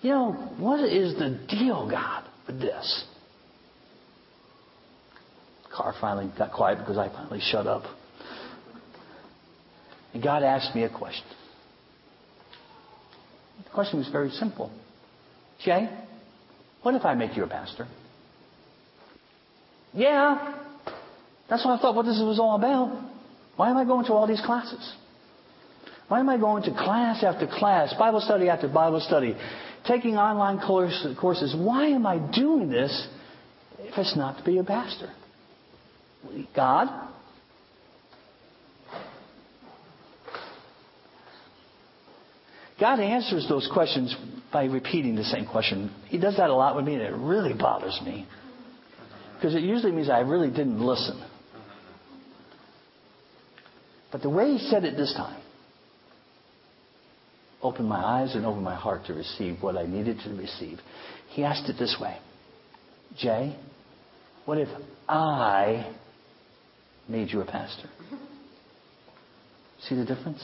you 0.01 0.11
know, 0.11 0.31
what 0.57 0.79
is 0.81 1.15
the 1.15 1.39
deal, 1.49 1.89
God, 1.89 2.23
with 2.47 2.59
this? 2.59 3.05
The 5.63 5.75
car 5.75 5.93
finally 5.99 6.31
got 6.37 6.51
quiet 6.53 6.79
because 6.79 6.97
I 6.97 7.09
finally 7.09 7.41
shut 7.41 7.67
up. 7.67 7.83
And 10.13 10.23
God 10.23 10.43
asked 10.43 10.75
me 10.75 10.83
a 10.83 10.89
question. 10.89 11.27
The 13.63 13.69
question 13.71 13.99
was 13.99 14.07
very 14.09 14.31
simple. 14.31 14.71
Jay, 15.63 15.89
what 16.81 16.95
if 16.95 17.03
I 17.03 17.13
make 17.13 17.35
you 17.35 17.43
a 17.43 17.47
pastor? 17.47 17.87
Yeah. 19.93 20.55
That's 21.49 21.65
what 21.65 21.77
I 21.77 21.81
thought 21.81 21.95
what 21.95 22.05
this 22.05 22.19
was 22.19 22.39
all 22.39 22.55
about. 22.55 23.03
Why 23.57 23.69
am 23.69 23.77
I 23.77 23.83
going 23.83 24.05
to 24.05 24.13
all 24.13 24.27
these 24.27 24.41
classes? 24.41 24.95
Why 26.07 26.21
am 26.21 26.29
I 26.29 26.37
going 26.37 26.63
to 26.63 26.71
class 26.71 27.23
after 27.23 27.45
class, 27.45 27.93
Bible 27.99 28.21
study 28.21 28.49
after 28.49 28.67
Bible 28.67 28.99
study, 28.99 29.35
taking 29.89 30.15
online 30.15 30.59
courses? 30.65 31.55
Why 31.57 31.87
am 31.87 32.05
I 32.05 32.17
doing 32.17 32.69
this 32.69 33.07
if 33.79 33.97
it's 33.97 34.15
not 34.15 34.37
to 34.37 34.43
be 34.43 34.59
a 34.59 34.63
pastor? 34.63 35.11
God? 36.55 36.87
God 42.79 42.99
answers 42.99 43.47
those 43.49 43.69
questions 43.73 44.15
by 44.53 44.65
repeating 44.65 45.15
the 45.15 45.23
same 45.23 45.45
question. 45.45 45.91
He 46.07 46.17
does 46.17 46.37
that 46.37 46.49
a 46.49 46.55
lot 46.55 46.75
with 46.75 46.85
me, 46.85 46.93
and 46.93 47.01
it 47.01 47.13
really 47.13 47.53
bothers 47.53 47.99
me. 48.05 48.25
Because 49.35 49.55
it 49.55 49.63
usually 49.63 49.91
means 49.91 50.09
I 50.09 50.19
really 50.19 50.49
didn't 50.49 50.79
listen. 50.79 51.21
But 54.11 54.21
the 54.21 54.29
way 54.29 54.55
he 54.55 54.69
said 54.69 54.85
it 54.85 54.95
this 54.95 55.13
time 55.15 55.41
opened 57.61 57.89
my 57.89 58.03
eyes 58.03 58.35
and 58.35 58.45
opened 58.45 58.63
my 58.63 58.75
heart 58.75 59.05
to 59.07 59.13
receive 59.13 59.57
what 59.61 59.77
I 59.77 59.85
needed 59.85 60.19
to 60.23 60.29
receive. 60.31 60.79
He 61.29 61.43
asked 61.43 61.69
it 61.69 61.77
this 61.77 61.97
way 61.99 62.17
Jay, 63.17 63.57
what 64.45 64.57
if 64.57 64.69
I 65.07 65.93
made 67.07 67.29
you 67.31 67.41
a 67.41 67.45
pastor? 67.45 67.89
See 69.81 69.95
the 69.95 70.05
difference? 70.05 70.43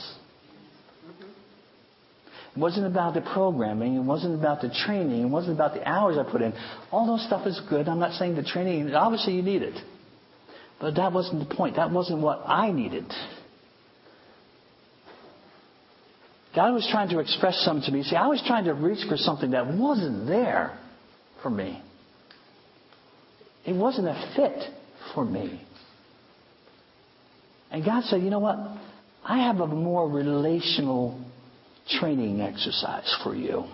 It 2.56 2.60
wasn't 2.60 2.86
about 2.86 3.12
the 3.12 3.20
programming. 3.20 3.96
It 3.96 4.02
wasn't 4.02 4.34
about 4.38 4.62
the 4.62 4.70
training. 4.86 5.20
It 5.22 5.28
wasn't 5.28 5.56
about 5.56 5.74
the 5.74 5.86
hours 5.86 6.16
I 6.16 6.30
put 6.30 6.40
in. 6.40 6.54
All 6.90 7.06
those 7.06 7.24
stuff 7.26 7.46
is 7.46 7.60
good. 7.68 7.86
I'm 7.86 7.98
not 7.98 8.12
saying 8.12 8.34
the 8.34 8.42
training, 8.42 8.94
obviously 8.94 9.34
you 9.34 9.42
need 9.42 9.62
it. 9.62 9.78
But 10.80 10.94
that 10.96 11.12
wasn't 11.12 11.48
the 11.48 11.54
point. 11.54 11.76
That 11.76 11.90
wasn't 11.90 12.20
what 12.20 12.42
I 12.46 12.70
needed. 12.72 13.12
God 16.56 16.72
was 16.72 16.88
trying 16.90 17.10
to 17.10 17.18
express 17.18 17.62
something 17.66 17.84
to 17.84 17.92
me. 17.92 18.02
See, 18.02 18.16
I 18.16 18.28
was 18.28 18.42
trying 18.46 18.64
to 18.64 18.72
reach 18.72 19.06
for 19.06 19.18
something 19.18 19.50
that 19.50 19.66
wasn't 19.74 20.26
there 20.26 20.76
for 21.42 21.50
me. 21.50 21.82
It 23.66 23.74
wasn't 23.74 24.08
a 24.08 24.32
fit 24.34 24.72
for 25.14 25.22
me. 25.22 25.60
And 27.70 27.84
God 27.84 28.04
said, 28.04 28.22
you 28.22 28.30
know 28.30 28.38
what? 28.38 28.56
I 29.22 29.44
have 29.44 29.60
a 29.60 29.66
more 29.66 30.08
relational 30.08 31.22
training 32.00 32.40
exercise 32.40 33.14
for 33.22 33.34
you. 33.34 33.64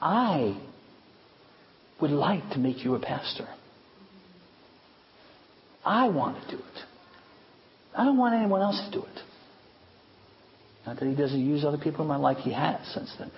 I 0.00 0.58
would 2.00 2.10
like 2.10 2.48
to 2.52 2.58
make 2.58 2.84
you 2.84 2.94
a 2.94 3.00
pastor. 3.00 3.48
I 5.84 6.08
want 6.08 6.42
to 6.42 6.56
do 6.56 6.62
it. 6.62 6.82
I 7.94 8.04
don't 8.04 8.16
want 8.16 8.34
anyone 8.34 8.62
else 8.62 8.80
to 8.86 8.98
do 8.98 9.04
it. 9.04 9.20
Not 10.86 10.98
that 10.98 11.08
he 11.08 11.14
doesn't 11.14 11.40
use 11.40 11.64
other 11.64 11.78
people 11.78 12.02
in 12.02 12.08
my 12.08 12.16
life, 12.16 12.38
he 12.38 12.52
has 12.52 12.80
since 12.92 13.12
then. 13.18 13.30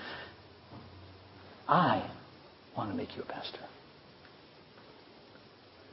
I 1.69 2.11
want 2.77 2.91
to 2.91 2.97
make 2.97 3.17
you 3.17 3.23
a 3.23 3.27
pastor. 3.27 3.59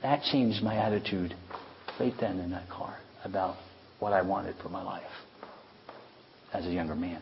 That 0.01 0.21
changed 0.31 0.63
my 0.63 0.75
attitude 0.75 1.33
right 1.99 2.13
then 2.19 2.39
in 2.39 2.51
that 2.51 2.69
car 2.69 2.97
about 3.23 3.55
what 3.99 4.13
I 4.13 4.21
wanted 4.21 4.55
for 4.61 4.69
my 4.69 4.83
life 4.83 5.03
as 6.53 6.65
a 6.65 6.71
younger 6.71 6.95
man. 6.95 7.21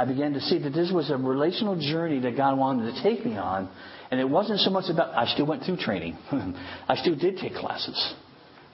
I 0.00 0.06
began 0.06 0.32
to 0.32 0.40
see 0.40 0.58
that 0.58 0.70
this 0.70 0.90
was 0.90 1.10
a 1.10 1.16
relational 1.16 1.78
journey 1.78 2.20
that 2.20 2.34
God 2.34 2.58
wanted 2.58 2.94
to 2.94 3.02
take 3.02 3.24
me 3.24 3.36
on. 3.36 3.68
And 4.10 4.18
it 4.18 4.28
wasn't 4.28 4.60
so 4.60 4.70
much 4.70 4.90
about, 4.90 5.14
I 5.14 5.26
still 5.32 5.46
went 5.46 5.64
through 5.64 5.76
training. 5.76 6.16
I 6.88 6.96
still 6.96 7.14
did 7.14 7.36
take 7.36 7.54
classes. 7.54 8.14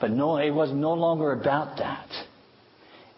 But 0.00 0.12
no, 0.12 0.36
it 0.36 0.52
was 0.52 0.70
no 0.72 0.94
longer 0.94 1.32
about 1.32 1.78
that. 1.78 2.08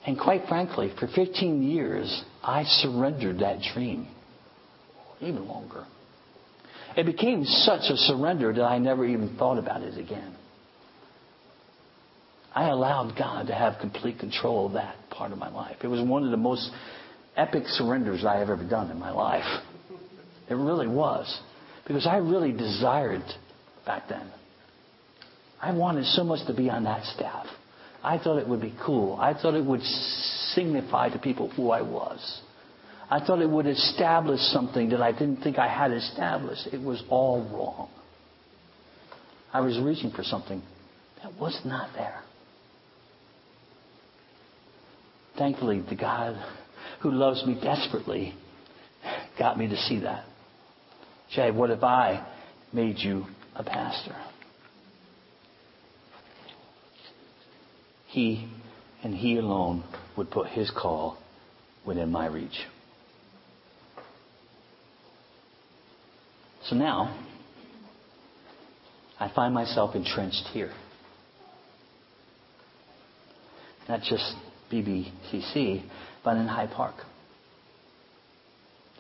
And 0.08 0.18
quite 0.18 0.46
frankly, 0.48 0.90
for 0.98 1.06
15 1.06 1.62
years, 1.62 2.24
I 2.42 2.64
surrendered 2.64 3.40
that 3.40 3.58
dream. 3.74 4.08
Even 5.20 5.46
longer. 5.46 5.84
It 6.96 7.04
became 7.04 7.44
such 7.44 7.90
a 7.90 7.96
surrender 7.98 8.50
that 8.54 8.62
I 8.62 8.78
never 8.78 9.04
even 9.04 9.36
thought 9.36 9.58
about 9.58 9.82
it 9.82 9.98
again. 9.98 10.34
I 12.54 12.68
allowed 12.70 13.18
God 13.18 13.48
to 13.48 13.54
have 13.54 13.82
complete 13.82 14.18
control 14.18 14.64
of 14.64 14.72
that 14.72 14.96
part 15.10 15.30
of 15.30 15.36
my 15.36 15.50
life. 15.50 15.76
It 15.84 15.88
was 15.88 16.00
one 16.00 16.24
of 16.24 16.30
the 16.30 16.38
most 16.38 16.70
epic 17.36 17.64
surrenders 17.66 18.24
I 18.24 18.38
have 18.38 18.48
ever 18.48 18.64
done 18.64 18.90
in 18.90 18.98
my 18.98 19.10
life. 19.10 19.62
It 20.48 20.54
really 20.54 20.88
was. 20.88 21.38
Because 21.86 22.06
I 22.06 22.16
really 22.16 22.52
desired 22.52 23.24
back 23.84 24.08
then. 24.08 24.32
I 25.60 25.72
wanted 25.72 26.06
so 26.06 26.24
much 26.24 26.46
to 26.46 26.54
be 26.54 26.70
on 26.70 26.84
that 26.84 27.04
staff. 27.04 27.44
I 28.02 28.19
thought 28.19 28.38
it 28.38 28.49
would 28.49 28.61
be 28.61 28.75
cool. 28.85 29.17
I 29.21 29.35
thought 29.35 29.55
it 29.55 29.64
would 29.64 29.83
signify 30.55 31.11
to 31.11 31.19
people 31.19 31.50
who 31.50 31.71
I 31.71 31.83
was. 31.83 32.40
I 33.11 33.25
thought 33.25 33.40
it 33.40 33.49
would 33.49 33.67
establish 33.67 34.40
something 34.52 34.90
that 34.90 35.00
I 35.00 35.12
didn't 35.12 35.38
think 35.38 35.59
I 35.59 35.69
had 35.69 35.93
established. 35.93 36.69
It 36.73 36.81
was 36.81 37.02
all 37.09 37.43
wrong. 37.50 37.88
I 39.52 39.61
was 39.61 39.78
reaching 39.81 40.11
for 40.11 40.23
something 40.23 40.62
that 41.23 41.35
was 41.40 41.59
not 41.64 41.90
there. 41.95 42.21
Thankfully, 45.38 45.83
the 45.88 45.97
God 45.97 46.37
who 47.00 47.11
loves 47.11 47.45
me 47.47 47.59
desperately 47.61 48.35
got 49.38 49.59
me 49.59 49.69
to 49.69 49.76
see 49.76 50.00
that. 50.00 50.25
Jay, 51.35 51.50
what 51.50 51.71
if 51.71 51.83
I 51.83 52.26
made 52.73 52.99
you 52.99 53.25
a 53.55 53.62
pastor? 53.62 54.17
He 58.08 58.48
and 59.02 59.14
He 59.14 59.36
alone 59.36 59.84
would 60.16 60.30
put 60.30 60.48
His 60.48 60.70
call 60.70 61.18
within 61.86 62.10
my 62.10 62.26
reach. 62.26 62.66
So 66.64 66.76
now, 66.76 67.16
I 69.18 69.30
find 69.34 69.54
myself 69.54 69.94
entrenched 69.94 70.48
here. 70.52 70.72
Not 73.88 74.00
just 74.02 74.34
BBCC, 74.70 75.82
but 76.24 76.36
in 76.36 76.46
High 76.46 76.66
Park. 76.66 76.94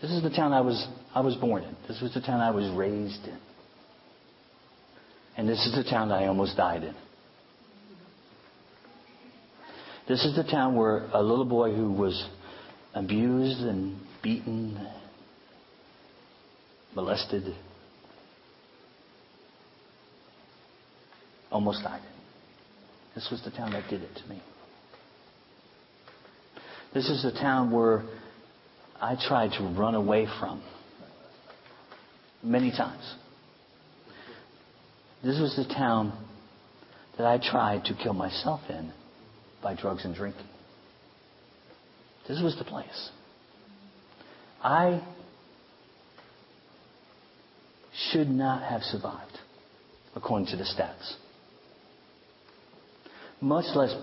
This 0.00 0.10
is 0.10 0.22
the 0.22 0.30
town 0.30 0.52
I 0.52 0.60
was, 0.60 0.86
I 1.14 1.20
was 1.20 1.34
born 1.34 1.64
in. 1.64 1.76
This 1.86 2.00
was 2.00 2.14
the 2.14 2.20
town 2.20 2.40
I 2.40 2.50
was 2.50 2.70
raised 2.74 3.24
in. 3.24 3.38
And 5.36 5.48
this 5.48 5.58
is 5.66 5.74
the 5.74 5.88
town 5.88 6.10
I 6.10 6.26
almost 6.26 6.56
died 6.56 6.84
in. 6.84 6.94
This 10.08 10.24
is 10.24 10.34
the 10.34 10.42
town 10.42 10.74
where 10.74 11.04
a 11.12 11.22
little 11.22 11.44
boy 11.44 11.74
who 11.74 11.92
was 11.92 12.26
abused 12.94 13.60
and 13.60 14.00
beaten, 14.22 14.88
molested, 16.94 17.54
almost 21.52 21.82
died. 21.82 22.00
This 23.14 23.28
was 23.30 23.42
the 23.44 23.50
town 23.50 23.72
that 23.72 23.84
did 23.90 24.00
it 24.00 24.16
to 24.16 24.28
me. 24.30 24.40
This 26.94 27.10
is 27.10 27.22
the 27.22 27.32
town 27.32 27.70
where 27.70 28.02
I 28.98 29.14
tried 29.14 29.50
to 29.58 29.64
run 29.78 29.94
away 29.94 30.26
from 30.40 30.62
many 32.42 32.70
times. 32.70 33.14
This 35.22 35.38
was 35.38 35.54
the 35.54 35.66
town 35.74 36.14
that 37.18 37.26
I 37.26 37.36
tried 37.36 37.84
to 37.86 37.94
kill 37.94 38.14
myself 38.14 38.60
in 38.70 38.90
by 39.68 39.74
drugs 39.74 40.02
and 40.06 40.14
drinking. 40.14 40.46
This 42.26 42.40
was 42.42 42.56
the 42.56 42.64
place. 42.64 43.10
I 44.62 45.06
should 48.10 48.30
not 48.30 48.62
have 48.62 48.80
survived, 48.80 49.38
according 50.16 50.46
to 50.46 50.56
the 50.56 50.64
stats. 50.64 51.16
Much 53.42 53.66
less 53.76 53.94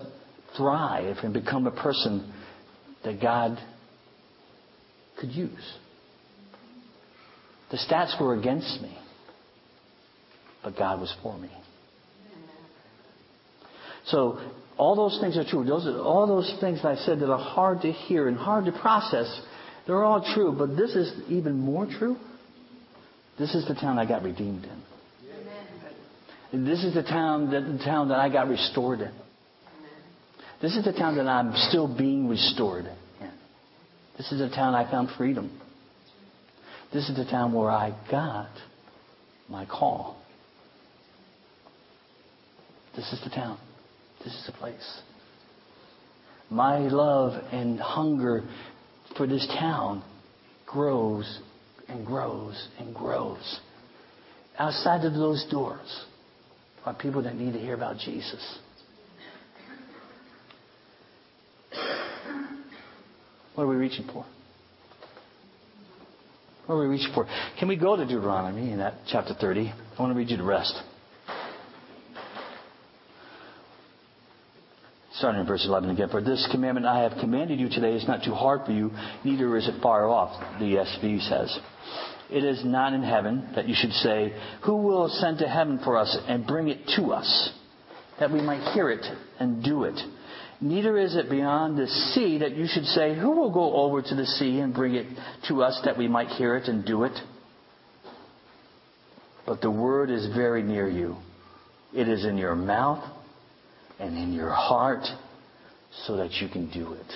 thrive 0.56 1.16
and 1.24 1.34
become 1.34 1.66
a 1.66 1.72
person 1.72 2.32
that 3.02 3.20
God 3.20 3.58
could 5.18 5.32
use. 5.32 5.74
The 7.72 7.76
stats 7.78 8.20
were 8.20 8.38
against 8.38 8.80
me, 8.80 8.96
but 10.62 10.78
God 10.78 11.00
was 11.00 11.12
for 11.24 11.36
me. 11.36 11.50
So 14.04 14.38
all 14.78 14.94
those 14.94 15.18
things 15.20 15.36
are 15.36 15.44
true. 15.44 15.64
Those 15.64 15.86
are, 15.86 15.98
all 16.00 16.26
those 16.26 16.54
things 16.60 16.80
I 16.84 16.96
said 16.96 17.20
that 17.20 17.30
are 17.30 17.38
hard 17.38 17.82
to 17.82 17.92
hear 17.92 18.28
and 18.28 18.36
hard 18.36 18.66
to 18.66 18.72
process, 18.72 19.40
they're 19.86 20.04
all 20.04 20.24
true. 20.34 20.54
But 20.56 20.76
this 20.76 20.94
is 20.94 21.12
even 21.30 21.58
more 21.58 21.86
true. 21.86 22.16
This 23.38 23.54
is 23.54 23.66
the 23.66 23.74
town 23.74 23.98
I 23.98 24.06
got 24.06 24.22
redeemed 24.22 24.64
in. 24.64 24.82
And 26.52 26.66
this 26.66 26.84
is 26.84 26.94
the 26.94 27.02
town 27.02 27.50
that 27.50 27.60
the 27.60 27.84
town 27.84 28.08
that 28.08 28.18
I 28.18 28.28
got 28.28 28.48
restored 28.48 29.00
in. 29.00 29.12
This 30.62 30.76
is 30.76 30.84
the 30.84 30.92
town 30.92 31.16
that 31.16 31.26
I'm 31.26 31.52
still 31.68 31.86
being 31.86 32.28
restored 32.28 32.86
in. 32.86 32.96
This 34.16 34.32
is 34.32 34.38
the 34.38 34.48
town 34.48 34.74
I 34.74 34.90
found 34.90 35.10
freedom. 35.18 35.60
This 36.92 37.08
is 37.10 37.16
the 37.16 37.26
town 37.26 37.52
where 37.52 37.70
I 37.70 37.94
got 38.10 38.48
my 39.48 39.66
call. 39.66 40.16
This 42.96 43.12
is 43.12 43.20
the 43.22 43.30
town. 43.30 43.58
This 44.26 44.34
is 44.34 44.46
the 44.46 44.52
place. 44.58 45.00
My 46.50 46.78
love 46.78 47.40
and 47.52 47.78
hunger 47.78 48.42
for 49.16 49.24
this 49.24 49.46
town 49.60 50.02
grows 50.66 51.40
and 51.86 52.04
grows 52.04 52.68
and 52.80 52.92
grows. 52.92 53.60
Outside 54.58 55.04
of 55.04 55.12
those 55.12 55.46
doors 55.48 56.04
are 56.84 56.92
people 56.92 57.22
that 57.22 57.36
need 57.36 57.52
to 57.52 57.60
hear 57.60 57.74
about 57.74 57.98
Jesus. 57.98 58.58
What 63.54 63.62
are 63.62 63.68
we 63.68 63.76
reaching 63.76 64.08
for? 64.12 64.26
What 66.66 66.74
are 66.74 66.80
we 66.80 66.86
reaching 66.86 67.14
for? 67.14 67.28
Can 67.60 67.68
we 67.68 67.76
go 67.76 67.94
to 67.96 68.04
Deuteronomy 68.04 68.72
in 68.72 68.78
that 68.78 68.94
chapter 69.06 69.34
30? 69.40 69.72
I 69.96 70.02
want 70.02 70.12
to 70.12 70.18
read 70.18 70.30
you 70.30 70.36
the 70.36 70.42
rest. 70.42 70.82
Starting 75.26 75.40
in 75.40 75.46
verse 75.48 75.66
11 75.66 75.90
again. 75.90 76.08
For 76.08 76.20
this 76.22 76.46
commandment 76.52 76.86
I 76.86 77.00
have 77.00 77.18
commanded 77.18 77.58
you 77.58 77.68
today 77.68 77.94
is 77.94 78.06
not 78.06 78.22
too 78.22 78.32
hard 78.32 78.64
for 78.64 78.70
you, 78.70 78.92
neither 79.24 79.56
is 79.56 79.66
it 79.66 79.82
far 79.82 80.08
off, 80.08 80.40
the 80.60 80.66
ESV 80.66 81.28
says. 81.28 81.58
It 82.30 82.44
is 82.44 82.64
not 82.64 82.92
in 82.92 83.02
heaven 83.02 83.48
that 83.56 83.66
you 83.66 83.74
should 83.76 83.90
say, 83.90 84.32
Who 84.64 84.76
will 84.76 85.06
ascend 85.06 85.38
to 85.38 85.48
heaven 85.48 85.80
for 85.82 85.96
us 85.96 86.16
and 86.28 86.46
bring 86.46 86.68
it 86.68 86.78
to 86.94 87.12
us, 87.12 87.50
that 88.20 88.30
we 88.30 88.40
might 88.40 88.72
hear 88.72 88.88
it 88.88 89.04
and 89.40 89.64
do 89.64 89.82
it? 89.82 89.98
Neither 90.60 90.96
is 90.96 91.16
it 91.16 91.28
beyond 91.28 91.76
the 91.76 91.88
sea 91.88 92.38
that 92.38 92.54
you 92.54 92.68
should 92.68 92.84
say, 92.84 93.18
Who 93.18 93.32
will 93.32 93.52
go 93.52 93.74
over 93.74 94.02
to 94.02 94.14
the 94.14 94.26
sea 94.26 94.60
and 94.60 94.72
bring 94.72 94.94
it 94.94 95.08
to 95.48 95.60
us 95.64 95.80
that 95.84 95.98
we 95.98 96.06
might 96.06 96.28
hear 96.28 96.54
it 96.54 96.68
and 96.68 96.86
do 96.86 97.02
it? 97.02 97.18
But 99.44 99.60
the 99.60 99.72
word 99.72 100.08
is 100.08 100.32
very 100.36 100.62
near 100.62 100.88
you. 100.88 101.16
It 101.92 102.08
is 102.08 102.24
in 102.24 102.38
your 102.38 102.54
mouth 102.54 103.02
and 103.98 104.16
in 104.16 104.32
your 104.32 104.50
heart 104.50 105.04
so 106.06 106.16
that 106.16 106.32
you 106.32 106.48
can 106.48 106.70
do 106.70 106.92
it. 106.92 107.12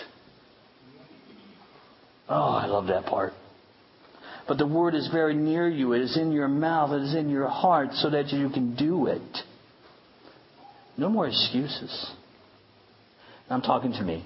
Oh, 2.28 2.54
I 2.54 2.66
love 2.66 2.86
that 2.86 3.06
part. 3.06 3.32
But 4.46 4.58
the 4.58 4.66
word 4.66 4.94
is 4.94 5.08
very 5.12 5.34
near 5.34 5.68
you. 5.68 5.92
It 5.92 6.02
is 6.02 6.16
in 6.16 6.32
your 6.32 6.48
mouth. 6.48 6.92
It 6.92 7.02
is 7.02 7.14
in 7.14 7.28
your 7.28 7.48
heart 7.48 7.88
so 7.94 8.10
that 8.10 8.28
you 8.28 8.48
can 8.50 8.74
do 8.74 9.06
it. 9.06 9.38
No 10.96 11.08
more 11.08 11.26
excuses. 11.26 12.10
I'm 13.48 13.62
talking 13.62 13.92
to 13.92 14.02
me. 14.02 14.24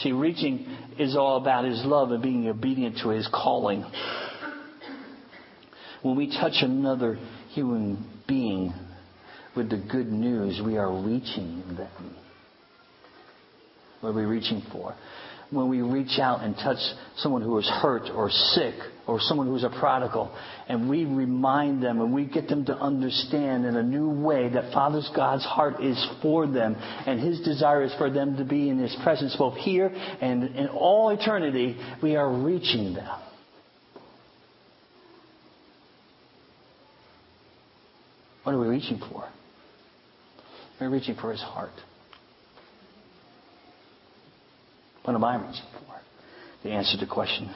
See, 0.00 0.12
reaching 0.12 0.66
is 0.98 1.16
all 1.16 1.38
about 1.38 1.64
His 1.64 1.82
love 1.84 2.12
and 2.12 2.22
being 2.22 2.48
obedient 2.48 2.98
to 3.02 3.08
His 3.08 3.28
calling. 3.32 3.84
When 6.02 6.16
we 6.16 6.28
touch 6.28 6.62
another 6.62 7.18
human 7.50 8.06
being 8.26 8.72
with 9.56 9.70
the 9.70 9.82
good 9.90 10.10
news, 10.10 10.60
we 10.64 10.76
are 10.76 10.90
reaching 11.02 11.62
them. 11.76 12.16
What 14.00 14.10
are 14.10 14.14
we 14.14 14.24
reaching 14.24 14.62
for? 14.70 14.94
when 15.50 15.68
we 15.68 15.80
reach 15.80 16.18
out 16.18 16.42
and 16.42 16.54
touch 16.56 16.78
someone 17.16 17.40
who 17.40 17.56
is 17.58 17.68
hurt 17.80 18.10
or 18.14 18.30
sick 18.30 18.74
or 19.06 19.18
someone 19.20 19.46
who's 19.46 19.64
a 19.64 19.70
prodigal 19.70 20.34
and 20.68 20.90
we 20.90 21.06
remind 21.06 21.82
them 21.82 22.00
and 22.00 22.12
we 22.12 22.26
get 22.26 22.48
them 22.48 22.66
to 22.66 22.74
understand 22.74 23.64
in 23.64 23.76
a 23.76 23.82
new 23.82 24.10
way 24.10 24.50
that 24.50 24.72
Father 24.74 25.00
God's 25.16 25.44
heart 25.44 25.82
is 25.82 26.06
for 26.20 26.46
them 26.46 26.76
and 27.06 27.18
His 27.20 27.40
desire 27.40 27.82
is 27.82 27.94
for 27.96 28.10
them 28.10 28.36
to 28.36 28.44
be 28.44 28.68
in 28.68 28.78
His 28.78 28.94
presence 29.02 29.34
both 29.36 29.56
here 29.56 29.88
and 30.20 30.44
in 30.54 30.68
all 30.68 31.10
eternity, 31.10 31.78
we 32.02 32.16
are 32.16 32.30
reaching 32.30 32.94
them. 32.94 33.08
What 38.48 38.54
are 38.54 38.60
we 38.60 38.68
reaching 38.68 38.98
for? 38.98 39.28
We're 40.80 40.88
reaching 40.88 41.16
for 41.16 41.30
his 41.30 41.42
heart. 41.42 41.68
What 45.04 45.12
am 45.12 45.22
I 45.22 45.36
reaching 45.36 45.66
for? 45.74 45.94
The 46.62 46.70
answer 46.70 46.96
to 46.96 47.04
the 47.04 47.12
question. 47.12 47.54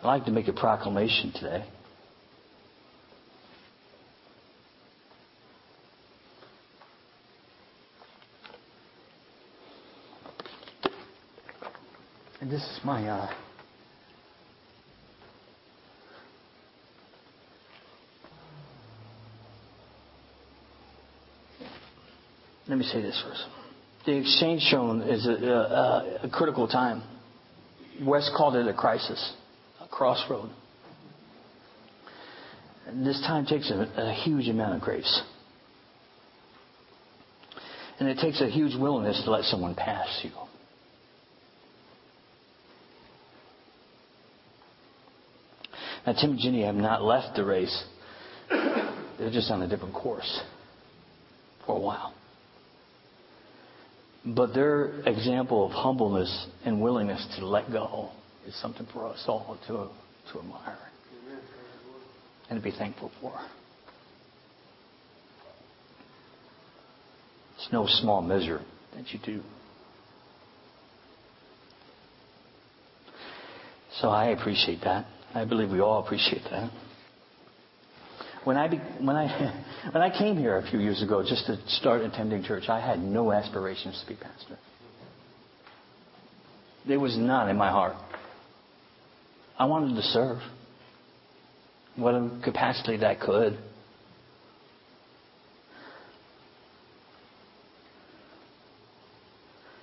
I'd 0.00 0.06
like 0.06 0.24
to 0.24 0.30
make 0.30 0.48
a 0.48 0.54
proclamation 0.54 1.32
today. 1.34 1.62
And 12.40 12.50
this 12.50 12.62
is 12.62 12.80
my 12.82 13.06
uh, 13.06 13.30
let 22.72 22.78
me 22.78 22.84
say 22.86 23.02
this 23.02 23.22
first. 23.22 23.44
The 24.06 24.16
exchange 24.16 24.62
zone 24.62 25.02
is 25.02 25.26
a, 25.26 25.30
a, 25.30 26.20
a 26.22 26.30
critical 26.30 26.66
time. 26.66 27.02
West 28.02 28.30
called 28.34 28.56
it 28.56 28.66
a 28.66 28.72
crisis, 28.72 29.34
a 29.78 29.86
crossroad. 29.88 30.48
And 32.86 33.06
this 33.06 33.20
time 33.26 33.44
takes 33.44 33.70
a, 33.70 33.74
a 33.98 34.14
huge 34.24 34.48
amount 34.48 34.76
of 34.76 34.80
grace. 34.80 35.20
And 38.00 38.08
it 38.08 38.16
takes 38.22 38.40
a 38.40 38.48
huge 38.48 38.74
willingness 38.74 39.20
to 39.22 39.30
let 39.30 39.44
someone 39.44 39.74
pass 39.74 40.20
you. 40.22 40.30
Now, 46.06 46.14
Tim 46.14 46.30
and 46.30 46.38
Ginny 46.38 46.64
have 46.64 46.74
not 46.74 47.02
left 47.02 47.36
the 47.36 47.44
race. 47.44 47.84
They're 48.48 49.30
just 49.30 49.50
on 49.50 49.60
a 49.60 49.68
different 49.68 49.92
course 49.92 50.40
for 51.66 51.76
a 51.76 51.78
while. 51.78 52.14
But 54.24 54.54
their 54.54 55.00
example 55.06 55.66
of 55.66 55.72
humbleness 55.72 56.46
and 56.64 56.80
willingness 56.80 57.26
to 57.38 57.46
let 57.46 57.70
go 57.72 58.10
is 58.46 58.54
something 58.60 58.86
for 58.92 59.06
us 59.08 59.24
all 59.26 59.58
to, 59.66 59.88
to 60.32 60.38
admire 60.38 60.78
and 62.48 62.58
to 62.58 62.62
be 62.62 62.76
thankful 62.76 63.10
for. 63.20 63.32
It's 67.56 67.72
no 67.72 67.86
small 67.86 68.22
measure 68.22 68.60
that 68.94 69.12
you 69.12 69.18
do. 69.24 69.42
So 74.00 74.08
I 74.08 74.26
appreciate 74.26 74.80
that. 74.84 75.06
I 75.34 75.44
believe 75.44 75.70
we 75.70 75.80
all 75.80 76.04
appreciate 76.04 76.42
that. 76.50 76.70
When 78.44 78.56
I, 78.56 78.68
be, 78.68 78.78
when, 79.00 79.14
I, 79.14 79.64
when 79.92 80.02
I 80.02 80.16
came 80.16 80.36
here 80.36 80.56
a 80.58 80.68
few 80.68 80.80
years 80.80 81.02
ago 81.02 81.22
just 81.22 81.46
to 81.46 81.58
start 81.68 82.02
attending 82.02 82.42
church, 82.42 82.64
I 82.68 82.80
had 82.80 82.98
no 82.98 83.32
aspirations 83.32 84.00
to 84.02 84.06
be 84.06 84.18
pastor. 84.18 84.58
There 86.86 86.98
was 86.98 87.16
none 87.16 87.48
in 87.48 87.56
my 87.56 87.70
heart. 87.70 87.94
I 89.56 89.66
wanted 89.66 89.94
to 89.94 90.02
serve, 90.02 90.38
whatever 91.94 92.30
capacity 92.42 92.96
that 92.98 93.20
could. 93.20 93.58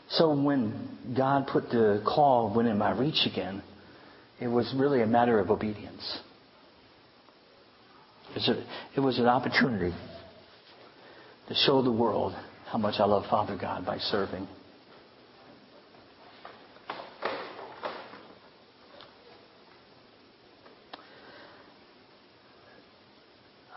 So 0.10 0.36
when 0.36 0.98
God 1.16 1.48
put 1.48 1.70
the 1.70 2.04
call 2.06 2.54
within 2.54 2.78
my 2.78 2.92
reach 2.92 3.26
again, 3.32 3.64
it 4.42 4.48
was 4.48 4.74
really 4.76 5.02
a 5.02 5.08
matter 5.08 5.40
of 5.40 5.50
obedience. 5.50 6.20
It 8.36 9.00
was 9.00 9.18
an 9.20 9.28
opportunity 9.28 9.96
to 11.48 11.56
show 11.56 11.82
the 11.82 11.92
world 11.92 12.34
how 12.68 12.78
much 12.78 12.96
I 13.00 13.06
love 13.06 13.24
Father 13.30 13.58
God 13.60 13.86
by 13.86 13.98
serving. 13.98 14.48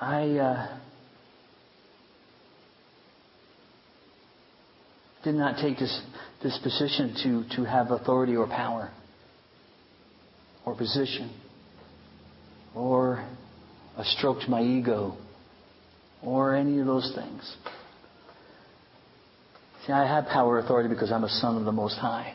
I 0.00 0.28
uh, 0.30 0.78
did 5.24 5.34
not 5.36 5.56
take 5.62 5.78
this, 5.78 6.02
this 6.42 6.58
position 6.62 7.14
to, 7.22 7.56
to 7.56 7.64
have 7.64 7.90
authority 7.90 8.36
or 8.36 8.46
power 8.46 8.90
or 10.66 10.74
position 10.76 11.30
or 12.74 13.24
a 13.96 14.04
stroke 14.04 14.40
to 14.40 14.50
my 14.50 14.62
ego 14.62 15.16
or 16.22 16.54
any 16.54 16.78
of 16.78 16.86
those 16.86 17.12
things. 17.14 17.56
See, 19.86 19.92
I 19.92 20.06
have 20.06 20.26
power 20.26 20.58
authority 20.58 20.88
because 20.88 21.10
I'm 21.10 21.24
a 21.24 21.28
son 21.28 21.56
of 21.56 21.64
the 21.64 21.72
Most 21.72 21.98
High. 21.98 22.34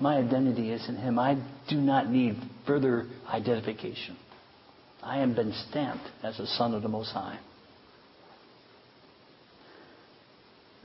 My 0.00 0.16
identity 0.16 0.70
is 0.70 0.86
in 0.88 0.96
Him. 0.96 1.18
I 1.18 1.42
do 1.68 1.76
not 1.76 2.10
need 2.10 2.36
further 2.66 3.06
identification. 3.28 4.16
I 5.02 5.20
am 5.20 5.34
been 5.34 5.52
stamped 5.70 6.04
as 6.22 6.38
a 6.38 6.46
son 6.46 6.74
of 6.74 6.82
the 6.82 6.88
Most 6.88 7.12
High. 7.12 7.38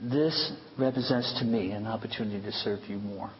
This 0.00 0.52
represents 0.78 1.38
to 1.40 1.44
me 1.44 1.72
an 1.72 1.86
opportunity 1.86 2.40
to 2.40 2.52
serve 2.52 2.80
you 2.88 2.98
more. 2.98 3.30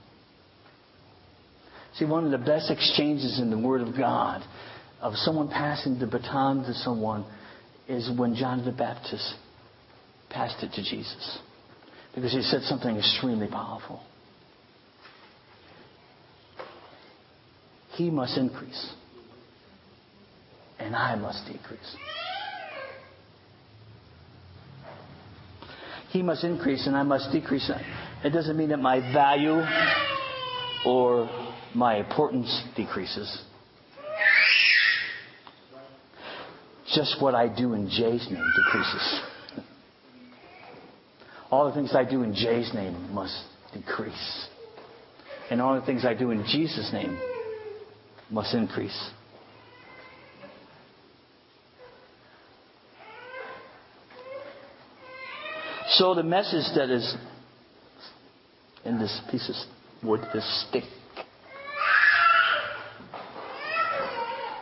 See, 1.95 2.05
one 2.05 2.25
of 2.25 2.31
the 2.31 2.39
best 2.39 2.71
exchanges 2.71 3.41
in 3.41 3.51
the 3.51 3.59
Word 3.59 3.81
of 3.81 3.97
God 3.97 4.43
of 5.01 5.15
someone 5.17 5.49
passing 5.49 5.99
the 5.99 6.07
baton 6.07 6.65
to 6.65 6.75
someone 6.75 7.25
is 7.89 8.11
when 8.17 8.35
John 8.35 8.65
the 8.65 8.73
Baptist 8.73 9.35
passed 10.31 10.63
it 10.63 10.73
to 10.73 10.83
Jesus. 10.83 11.39
Because 12.15 12.33
he 12.33 12.43
said 12.43 12.63
something 12.63 12.97
extremely 12.97 13.47
powerful. 13.47 14.01
He 17.93 18.11
must 18.11 18.37
increase, 18.37 18.93
and 20.79 20.95
I 20.95 21.17
must 21.17 21.47
decrease. 21.47 21.97
He 26.11 26.23
must 26.23 26.45
increase, 26.45 26.87
and 26.87 26.97
I 26.97 27.03
must 27.03 27.33
decrease. 27.33 27.71
It 28.25 28.31
doesn't 28.31 28.57
mean 28.57 28.69
that 28.71 28.79
my 28.79 29.01
value 29.13 29.61
or 30.87 31.29
my 31.75 31.97
importance 31.97 32.63
decreases. 32.77 33.43
Just 36.95 37.21
what 37.21 37.35
I 37.35 37.49
do 37.49 37.75
in 37.75 37.89
Jay's 37.91 38.27
name 38.31 38.53
decreases. 38.57 39.21
All 41.51 41.69
the 41.69 41.75
things 41.75 41.95
I 41.95 42.09
do 42.09 42.23
in 42.23 42.35
Jay's 42.35 42.73
name 42.73 43.13
must 43.13 43.39
decrease. 43.75 44.49
And 45.51 45.63
all 45.63 45.79
the 45.81 45.87
things 45.87 46.05
I 46.05 46.13
do 46.13 46.31
in 46.31 46.45
Jesus' 46.47 46.91
name 46.93 47.19
must 48.31 48.55
increase. 48.55 49.11
So 55.93 56.15
the 56.15 56.23
message 56.23 56.67
that 56.77 56.91
is 56.91 57.17
in 58.85 58.99
this 58.99 59.21
piece 59.31 59.49
of 59.49 60.07
wood, 60.07 60.21
this 60.35 60.67
stick, 60.69 60.85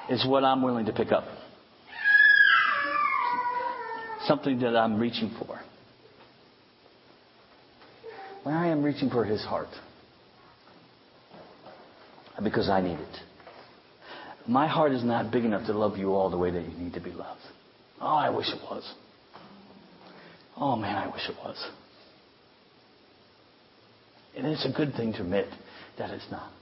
is 0.08 0.24
what 0.24 0.44
I'm 0.44 0.62
willing 0.62 0.86
to 0.86 0.92
pick 0.92 1.10
up 1.10 1.24
something 4.26 4.60
that 4.60 4.76
I'm 4.76 4.98
reaching 4.98 5.34
for. 5.38 5.60
When 8.42 8.54
I 8.54 8.68
am 8.68 8.82
reaching 8.82 9.10
for 9.10 9.24
His 9.24 9.42
heart, 9.42 9.68
because 12.42 12.68
I 12.68 12.80
need 12.80 12.98
it. 12.98 13.16
My 14.46 14.68
heart 14.68 14.92
is 14.92 15.02
not 15.02 15.32
big 15.32 15.44
enough 15.44 15.66
to 15.66 15.72
love 15.72 15.96
you 15.96 16.12
all 16.12 16.30
the 16.30 16.38
way 16.38 16.50
that 16.50 16.62
you 16.62 16.78
need 16.78 16.94
to 16.94 17.00
be 17.00 17.10
loved. 17.10 17.40
Oh, 18.00 18.06
I 18.06 18.30
wish 18.30 18.46
it 18.48 18.60
was. 18.70 18.88
Oh 20.56 20.76
man, 20.76 20.94
I 20.96 21.06
wish 21.06 21.28
it 21.28 21.36
was. 21.42 21.56
And 24.36 24.46
it's 24.46 24.64
a 24.66 24.72
good 24.72 24.94
thing 24.94 25.12
to 25.14 25.22
admit 25.22 25.48
that 25.98 26.10
it's 26.10 26.30
not. 26.30 26.52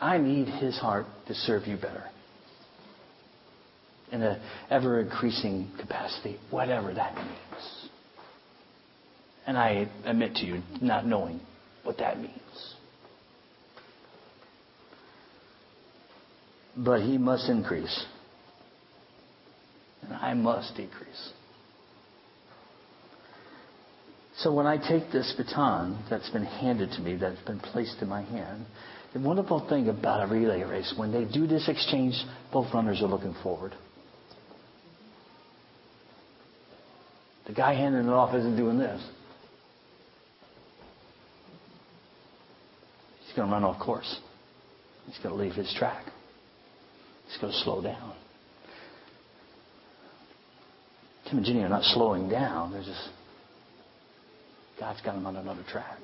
I 0.00 0.18
need 0.18 0.48
His 0.48 0.76
heart 0.78 1.06
to 1.28 1.34
serve 1.34 1.66
you 1.66 1.76
better 1.76 2.04
in 4.12 4.22
an 4.22 4.40
ever 4.70 5.00
increasing 5.00 5.70
capacity, 5.78 6.38
whatever 6.50 6.92
that 6.94 7.14
means. 7.16 7.88
And 9.46 9.56
I 9.56 9.88
admit 10.04 10.34
to 10.36 10.46
you 10.46 10.62
not 10.80 11.06
knowing 11.06 11.40
what 11.82 11.98
that 11.98 12.18
means. 12.18 12.74
But 16.76 17.00
he 17.00 17.18
must 17.18 17.48
increase. 17.48 18.04
And 20.02 20.14
I 20.14 20.34
must 20.34 20.76
decrease. 20.76 21.32
So 24.36 24.52
when 24.54 24.66
I 24.66 24.76
take 24.76 25.12
this 25.12 25.34
baton 25.36 26.02
that's 26.08 26.30
been 26.30 26.44
handed 26.44 26.92
to 26.92 27.00
me, 27.00 27.16
that's 27.16 27.40
been 27.42 27.60
placed 27.60 28.00
in 28.00 28.08
my 28.08 28.22
hand, 28.22 28.64
The 29.12 29.18
wonderful 29.18 29.68
thing 29.68 29.88
about 29.88 30.22
a 30.22 30.32
relay 30.32 30.62
race, 30.62 30.94
when 30.96 31.10
they 31.10 31.24
do 31.24 31.46
this 31.46 31.68
exchange, 31.68 32.14
both 32.52 32.72
runners 32.72 33.02
are 33.02 33.08
looking 33.08 33.34
forward. 33.42 33.74
The 37.50 37.56
guy 37.56 37.74
handing 37.74 38.06
it 38.06 38.12
off 38.12 38.32
isn't 38.32 38.56
doing 38.56 38.78
this. 38.78 39.04
He's 43.26 43.34
going 43.34 43.48
to 43.48 43.52
run 43.52 43.64
off 43.64 43.80
course. 43.80 44.20
He's 45.06 45.18
going 45.18 45.36
to 45.36 45.42
leave 45.42 45.54
his 45.54 45.74
track. 45.76 46.04
He's 47.26 47.38
going 47.40 47.52
to 47.52 47.58
slow 47.58 47.82
down. 47.82 48.14
Tim 51.28 51.38
and 51.38 51.44
Jenny 51.44 51.64
are 51.64 51.68
not 51.68 51.82
slowing 51.82 52.28
down. 52.28 52.70
They're 52.70 52.84
just, 52.84 53.08
God's 54.78 55.00
got 55.00 55.16
them 55.16 55.26
on 55.26 55.34
another 55.34 55.64
track. 55.68 55.98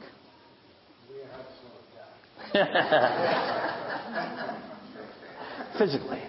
Physically. 5.78 6.22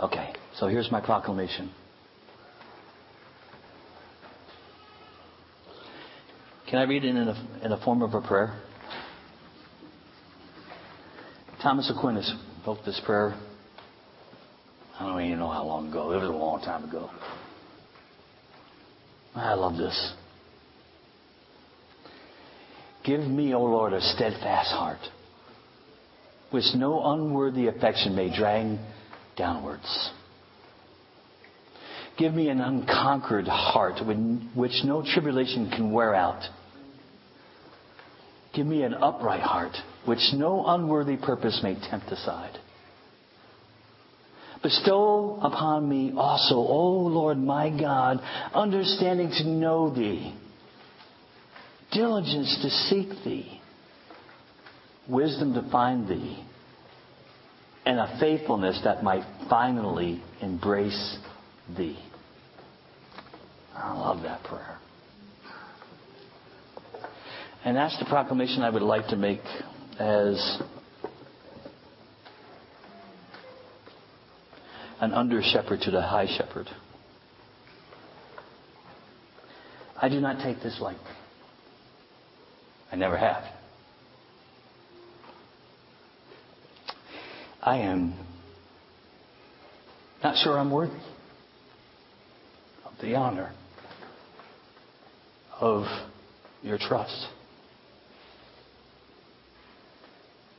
Okay, 0.00 0.32
so 0.56 0.68
here's 0.68 0.92
my 0.92 1.00
proclamation. 1.00 1.72
Can 6.70 6.78
I 6.78 6.84
read 6.84 7.04
it 7.04 7.08
in 7.08 7.16
a, 7.16 7.58
in 7.64 7.72
a 7.72 7.84
form 7.84 8.02
of 8.02 8.14
a 8.14 8.20
prayer? 8.20 8.60
Thomas 11.62 11.90
Aquinas 11.96 12.32
wrote 12.64 12.78
this 12.86 13.00
prayer. 13.04 13.34
I 15.00 15.06
don't 15.06 15.20
even 15.22 15.38
know 15.40 15.50
how 15.50 15.64
long 15.64 15.88
ago. 15.88 16.12
It 16.12 16.16
was 16.16 16.28
a 16.28 16.32
long 16.32 16.60
time 16.60 16.88
ago. 16.88 17.10
I 19.34 19.54
love 19.54 19.76
this. 19.76 20.12
Give 23.04 23.20
me, 23.20 23.54
O 23.54 23.62
Lord, 23.62 23.92
a 23.92 24.00
steadfast 24.00 24.70
heart, 24.70 25.00
which 26.50 26.64
no 26.74 27.12
unworthy 27.12 27.66
affection 27.66 28.14
may 28.14 28.36
drag 28.36 28.78
downwards. 29.38 30.10
Give 32.18 32.34
me 32.34 32.48
an 32.48 32.60
unconquered 32.60 33.46
heart 33.46 34.00
which 34.54 34.72
no 34.84 35.04
tribulation 35.06 35.70
can 35.70 35.92
wear 35.92 36.14
out. 36.14 36.42
Give 38.54 38.66
me 38.66 38.82
an 38.82 38.94
upright 38.94 39.42
heart 39.42 39.76
which 40.04 40.32
no 40.34 40.66
unworthy 40.66 41.16
purpose 41.16 41.60
may 41.62 41.76
tempt 41.88 42.10
aside. 42.10 42.58
Bestow 44.62 45.38
upon 45.40 45.88
me 45.88 46.12
also, 46.16 46.56
O 46.56 47.06
Lord 47.06 47.38
my 47.38 47.70
God, 47.70 48.18
understanding 48.52 49.30
to 49.30 49.48
know 49.48 49.94
thee, 49.94 50.34
diligence 51.92 52.58
to 52.62 52.70
seek 52.88 53.24
thee, 53.24 53.60
wisdom 55.08 55.54
to 55.54 55.70
find 55.70 56.08
thee, 56.08 56.44
and 57.88 57.98
a 57.98 58.18
faithfulness 58.20 58.78
that 58.84 59.02
might 59.02 59.22
finally 59.48 60.22
embrace 60.42 61.16
thee. 61.74 61.98
I 63.74 63.94
love 63.94 64.22
that 64.24 64.44
prayer. 64.44 64.76
And 67.64 67.74
that's 67.74 67.98
the 67.98 68.04
proclamation 68.04 68.60
I 68.60 68.68
would 68.68 68.82
like 68.82 69.06
to 69.06 69.16
make 69.16 69.40
as 69.98 70.60
an 75.00 75.14
under 75.14 75.40
shepherd 75.42 75.80
to 75.80 75.90
the 75.90 76.02
high 76.02 76.26
shepherd. 76.36 76.66
I 79.96 80.10
do 80.10 80.20
not 80.20 80.42
take 80.44 80.62
this 80.62 80.78
lightly. 80.78 81.00
I 82.92 82.96
never 82.96 83.16
have. 83.16 83.44
I 87.62 87.78
am 87.78 88.14
not 90.22 90.36
sure 90.36 90.58
I'm 90.58 90.70
worthy 90.70 90.92
of 92.84 92.92
the 93.00 93.14
honor 93.14 93.52
of 95.60 95.84
your 96.62 96.78
trust. 96.78 97.28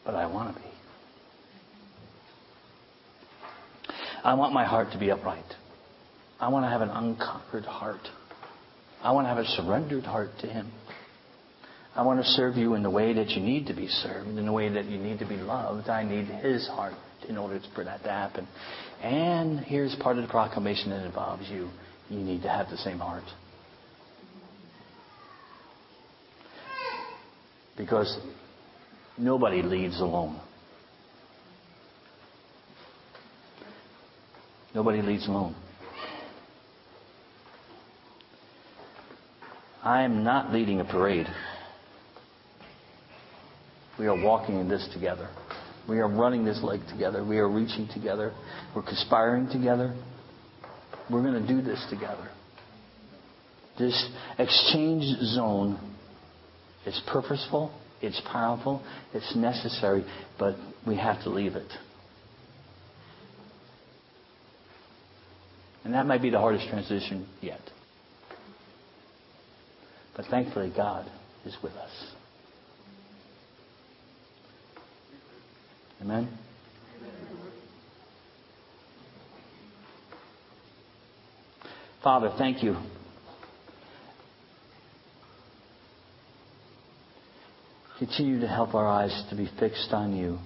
But 0.05 0.15
I 0.15 0.25
want 0.25 0.55
to 0.55 0.62
be. 0.62 0.67
I 4.23 4.33
want 4.33 4.53
my 4.53 4.65
heart 4.65 4.91
to 4.91 4.99
be 4.99 5.12
upright. 5.12 5.43
I 6.39 6.49
want 6.49 6.65
to 6.65 6.69
have 6.69 6.81
an 6.81 6.89
unconquered 6.89 7.65
heart. 7.65 8.07
I 9.01 9.12
want 9.12 9.25
to 9.25 9.29
have 9.29 9.38
a 9.38 9.45
surrendered 9.45 10.03
heart 10.03 10.31
to 10.41 10.47
Him. 10.47 10.71
I 11.95 12.04
want 12.04 12.21
to 12.21 12.25
serve 12.25 12.56
you 12.56 12.75
in 12.75 12.84
the 12.84 12.89
way 12.89 13.13
that 13.13 13.30
you 13.30 13.41
need 13.41 13.67
to 13.67 13.73
be 13.73 13.88
served, 13.88 14.30
in 14.30 14.45
the 14.45 14.54
way 14.54 14.69
that 14.69 14.86
you 14.86 14.97
need 14.97 15.19
to 15.19 15.28
be 15.28 15.38
loved. 15.38 15.89
I 15.89 16.04
need 16.04 16.25
His 16.25 16.67
heart 16.67 16.93
in 17.28 17.38
order 17.38 17.60
for 17.75 17.84
that 17.84 18.04
to 18.04 18.10
happen. 18.10 18.47
And 19.02 19.60
here's 19.60 19.95
part 19.95 20.17
of 20.17 20.23
the 20.23 20.30
proclamation 20.30 20.91
that 20.91 21.06
involves 21.06 21.49
you. 21.49 21.69
You 22.10 22.19
need 22.19 22.43
to 22.43 22.49
have 22.49 22.69
the 22.69 22.78
same 22.78 22.99
heart. 22.99 23.23
Because 27.75 28.17
nobody 29.17 29.62
leads 29.62 29.99
alone. 29.99 30.39
Nobody 34.75 35.02
leads 35.02 35.28
alone. 35.28 35.56
I 39.84 40.04
am 40.04 40.23
not 40.23 40.52
leading 40.52 40.82
a 40.82 40.86
parade. 40.86 41.28
We 43.99 44.07
are 44.07 44.15
walking 44.15 44.59
in 44.59 44.69
this 44.69 44.88
together. 44.93 45.29
We 45.88 45.99
are 45.99 46.07
running 46.07 46.45
this 46.45 46.62
lake 46.63 46.81
together. 46.89 47.25
We 47.25 47.39
are 47.39 47.49
reaching 47.49 47.89
together. 47.93 48.33
We're 48.75 48.83
conspiring 48.83 49.49
together. 49.51 49.93
We're 51.12 51.23
going 51.23 51.41
to 51.41 51.47
do 51.47 51.62
this 51.62 51.85
together. 51.89 52.29
This 53.77 54.09
exchange 54.38 55.03
zone 55.33 55.79
is 56.85 57.01
purposeful, 57.07 57.71
it's 58.01 58.21
powerful, 58.31 58.83
it's 59.13 59.35
necessary, 59.35 60.05
but 60.38 60.55
we 60.85 60.97
have 60.97 61.23
to 61.23 61.29
leave 61.29 61.55
it. 61.55 61.71
And 65.83 65.93
that 65.93 66.05
might 66.05 66.21
be 66.21 66.29
the 66.29 66.39
hardest 66.39 66.67
transition 66.69 67.27
yet. 67.41 67.62
But 70.15 70.25
thankfully, 70.25 70.71
God 70.75 71.09
is 71.45 71.57
with 71.63 71.73
us. 71.73 72.18
Amen? 76.01 76.38
Father, 82.03 82.33
thank 82.38 82.63
you. 82.63 82.77
Continue 87.97 88.39
to 88.39 88.47
help 88.47 88.73
our 88.73 88.88
eyes 88.88 89.25
to 89.29 89.35
be 89.35 89.49
fixed 89.59 89.91
on 89.91 90.15
you. 90.15 90.39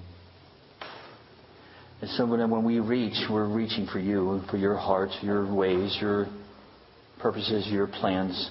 And 2.01 2.09
so 2.11 2.25
when 2.25 2.65
we 2.65 2.79
reach, 2.79 3.13
we're 3.29 3.47
reaching 3.47 3.85
for 3.85 3.99
you, 3.99 4.41
for 4.49 4.57
your 4.57 4.75
heart, 4.75 5.11
your 5.21 5.53
ways, 5.53 5.95
your 6.01 6.27
purposes, 7.21 7.67
your 7.71 7.87
plans, 7.87 8.49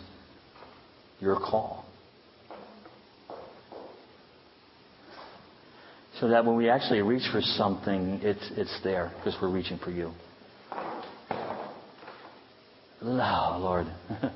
your 1.21 1.37
call. 1.37 1.82
So 6.23 6.29
that 6.29 6.45
when 6.45 6.57
we 6.57 6.71
actually 6.71 7.03
reach 7.03 7.29
for 7.33 7.41
something, 7.41 8.21
it's, 8.23 8.49
it's 8.57 8.79
there 8.85 9.11
because 9.17 9.37
we're 9.43 9.51
reaching 9.51 9.77
for 9.79 9.91
you. 9.91 10.13
Oh, 13.03 13.59
Lord. 13.61 13.89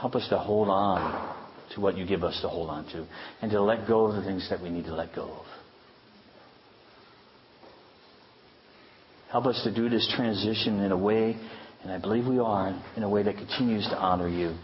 Help 0.00 0.14
us 0.14 0.26
to 0.30 0.38
hold 0.38 0.70
on 0.70 1.36
to 1.74 1.82
what 1.82 1.98
you 1.98 2.06
give 2.06 2.24
us 2.24 2.40
to 2.40 2.48
hold 2.48 2.70
on 2.70 2.86
to 2.86 3.06
and 3.42 3.50
to 3.50 3.60
let 3.60 3.86
go 3.86 4.06
of 4.06 4.16
the 4.16 4.22
things 4.22 4.48
that 4.48 4.62
we 4.62 4.70
need 4.70 4.86
to 4.86 4.94
let 4.94 5.14
go 5.14 5.24
of. 5.24 5.44
Help 9.30 9.44
us 9.44 9.60
to 9.64 9.74
do 9.74 9.90
this 9.90 10.10
transition 10.16 10.80
in 10.80 10.90
a 10.90 10.96
way, 10.96 11.36
and 11.82 11.92
I 11.92 11.98
believe 11.98 12.26
we 12.26 12.38
are, 12.38 12.82
in 12.96 13.02
a 13.02 13.10
way 13.10 13.24
that 13.24 13.36
continues 13.36 13.86
to 13.88 13.98
honor 13.98 14.30
you. 14.30 14.56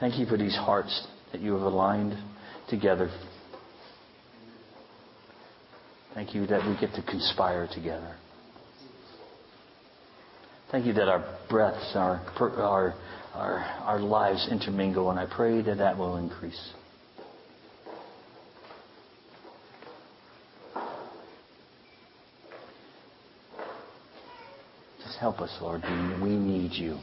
Thank 0.00 0.18
you 0.18 0.24
for 0.24 0.38
these 0.38 0.56
hearts 0.56 1.06
that 1.30 1.42
you 1.42 1.52
have 1.52 1.60
aligned 1.60 2.16
together. 2.70 3.10
Thank 6.14 6.34
you 6.34 6.46
that 6.46 6.66
we 6.66 6.74
get 6.80 6.94
to 6.94 7.02
conspire 7.02 7.68
together. 7.70 8.16
Thank 10.72 10.86
you 10.86 10.94
that 10.94 11.08
our 11.08 11.38
breaths, 11.50 11.92
our, 11.94 12.24
our, 12.38 12.94
our, 13.34 13.58
our 13.58 14.00
lives 14.00 14.48
intermingle, 14.50 15.10
and 15.10 15.20
I 15.20 15.26
pray 15.26 15.60
that 15.60 15.76
that 15.76 15.98
will 15.98 16.16
increase. 16.16 16.72
Just 25.04 25.18
help 25.18 25.40
us, 25.40 25.54
Lord. 25.60 25.82
We, 25.82 26.30
we 26.30 26.36
need 26.36 26.72
you. 26.72 26.98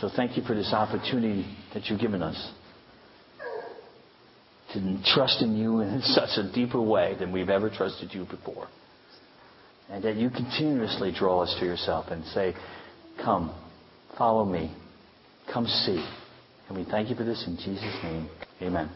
So 0.00 0.10
thank 0.14 0.36
you 0.36 0.42
for 0.42 0.54
this 0.54 0.72
opportunity 0.72 1.46
that 1.72 1.86
you've 1.86 2.00
given 2.00 2.22
us 2.22 2.52
to 4.72 4.98
trust 5.14 5.42
in 5.42 5.56
you 5.56 5.80
in 5.80 6.02
such 6.02 6.36
a 6.36 6.52
deeper 6.52 6.80
way 6.80 7.14
than 7.18 7.32
we've 7.32 7.48
ever 7.48 7.70
trusted 7.70 8.12
you 8.12 8.26
before. 8.26 8.68
And 9.88 10.04
that 10.04 10.16
you 10.16 10.28
continuously 10.28 11.12
draw 11.16 11.42
us 11.42 11.56
to 11.60 11.64
yourself 11.64 12.06
and 12.10 12.24
say, 12.26 12.54
Come, 13.22 13.54
follow 14.18 14.44
me. 14.44 14.74
Come 15.52 15.66
see. 15.66 16.04
And 16.68 16.76
we 16.76 16.84
thank 16.84 17.08
you 17.08 17.14
for 17.16 17.24
this 17.24 17.44
in 17.46 17.56
Jesus' 17.56 17.96
name. 18.02 18.28
Amen. 18.60 18.90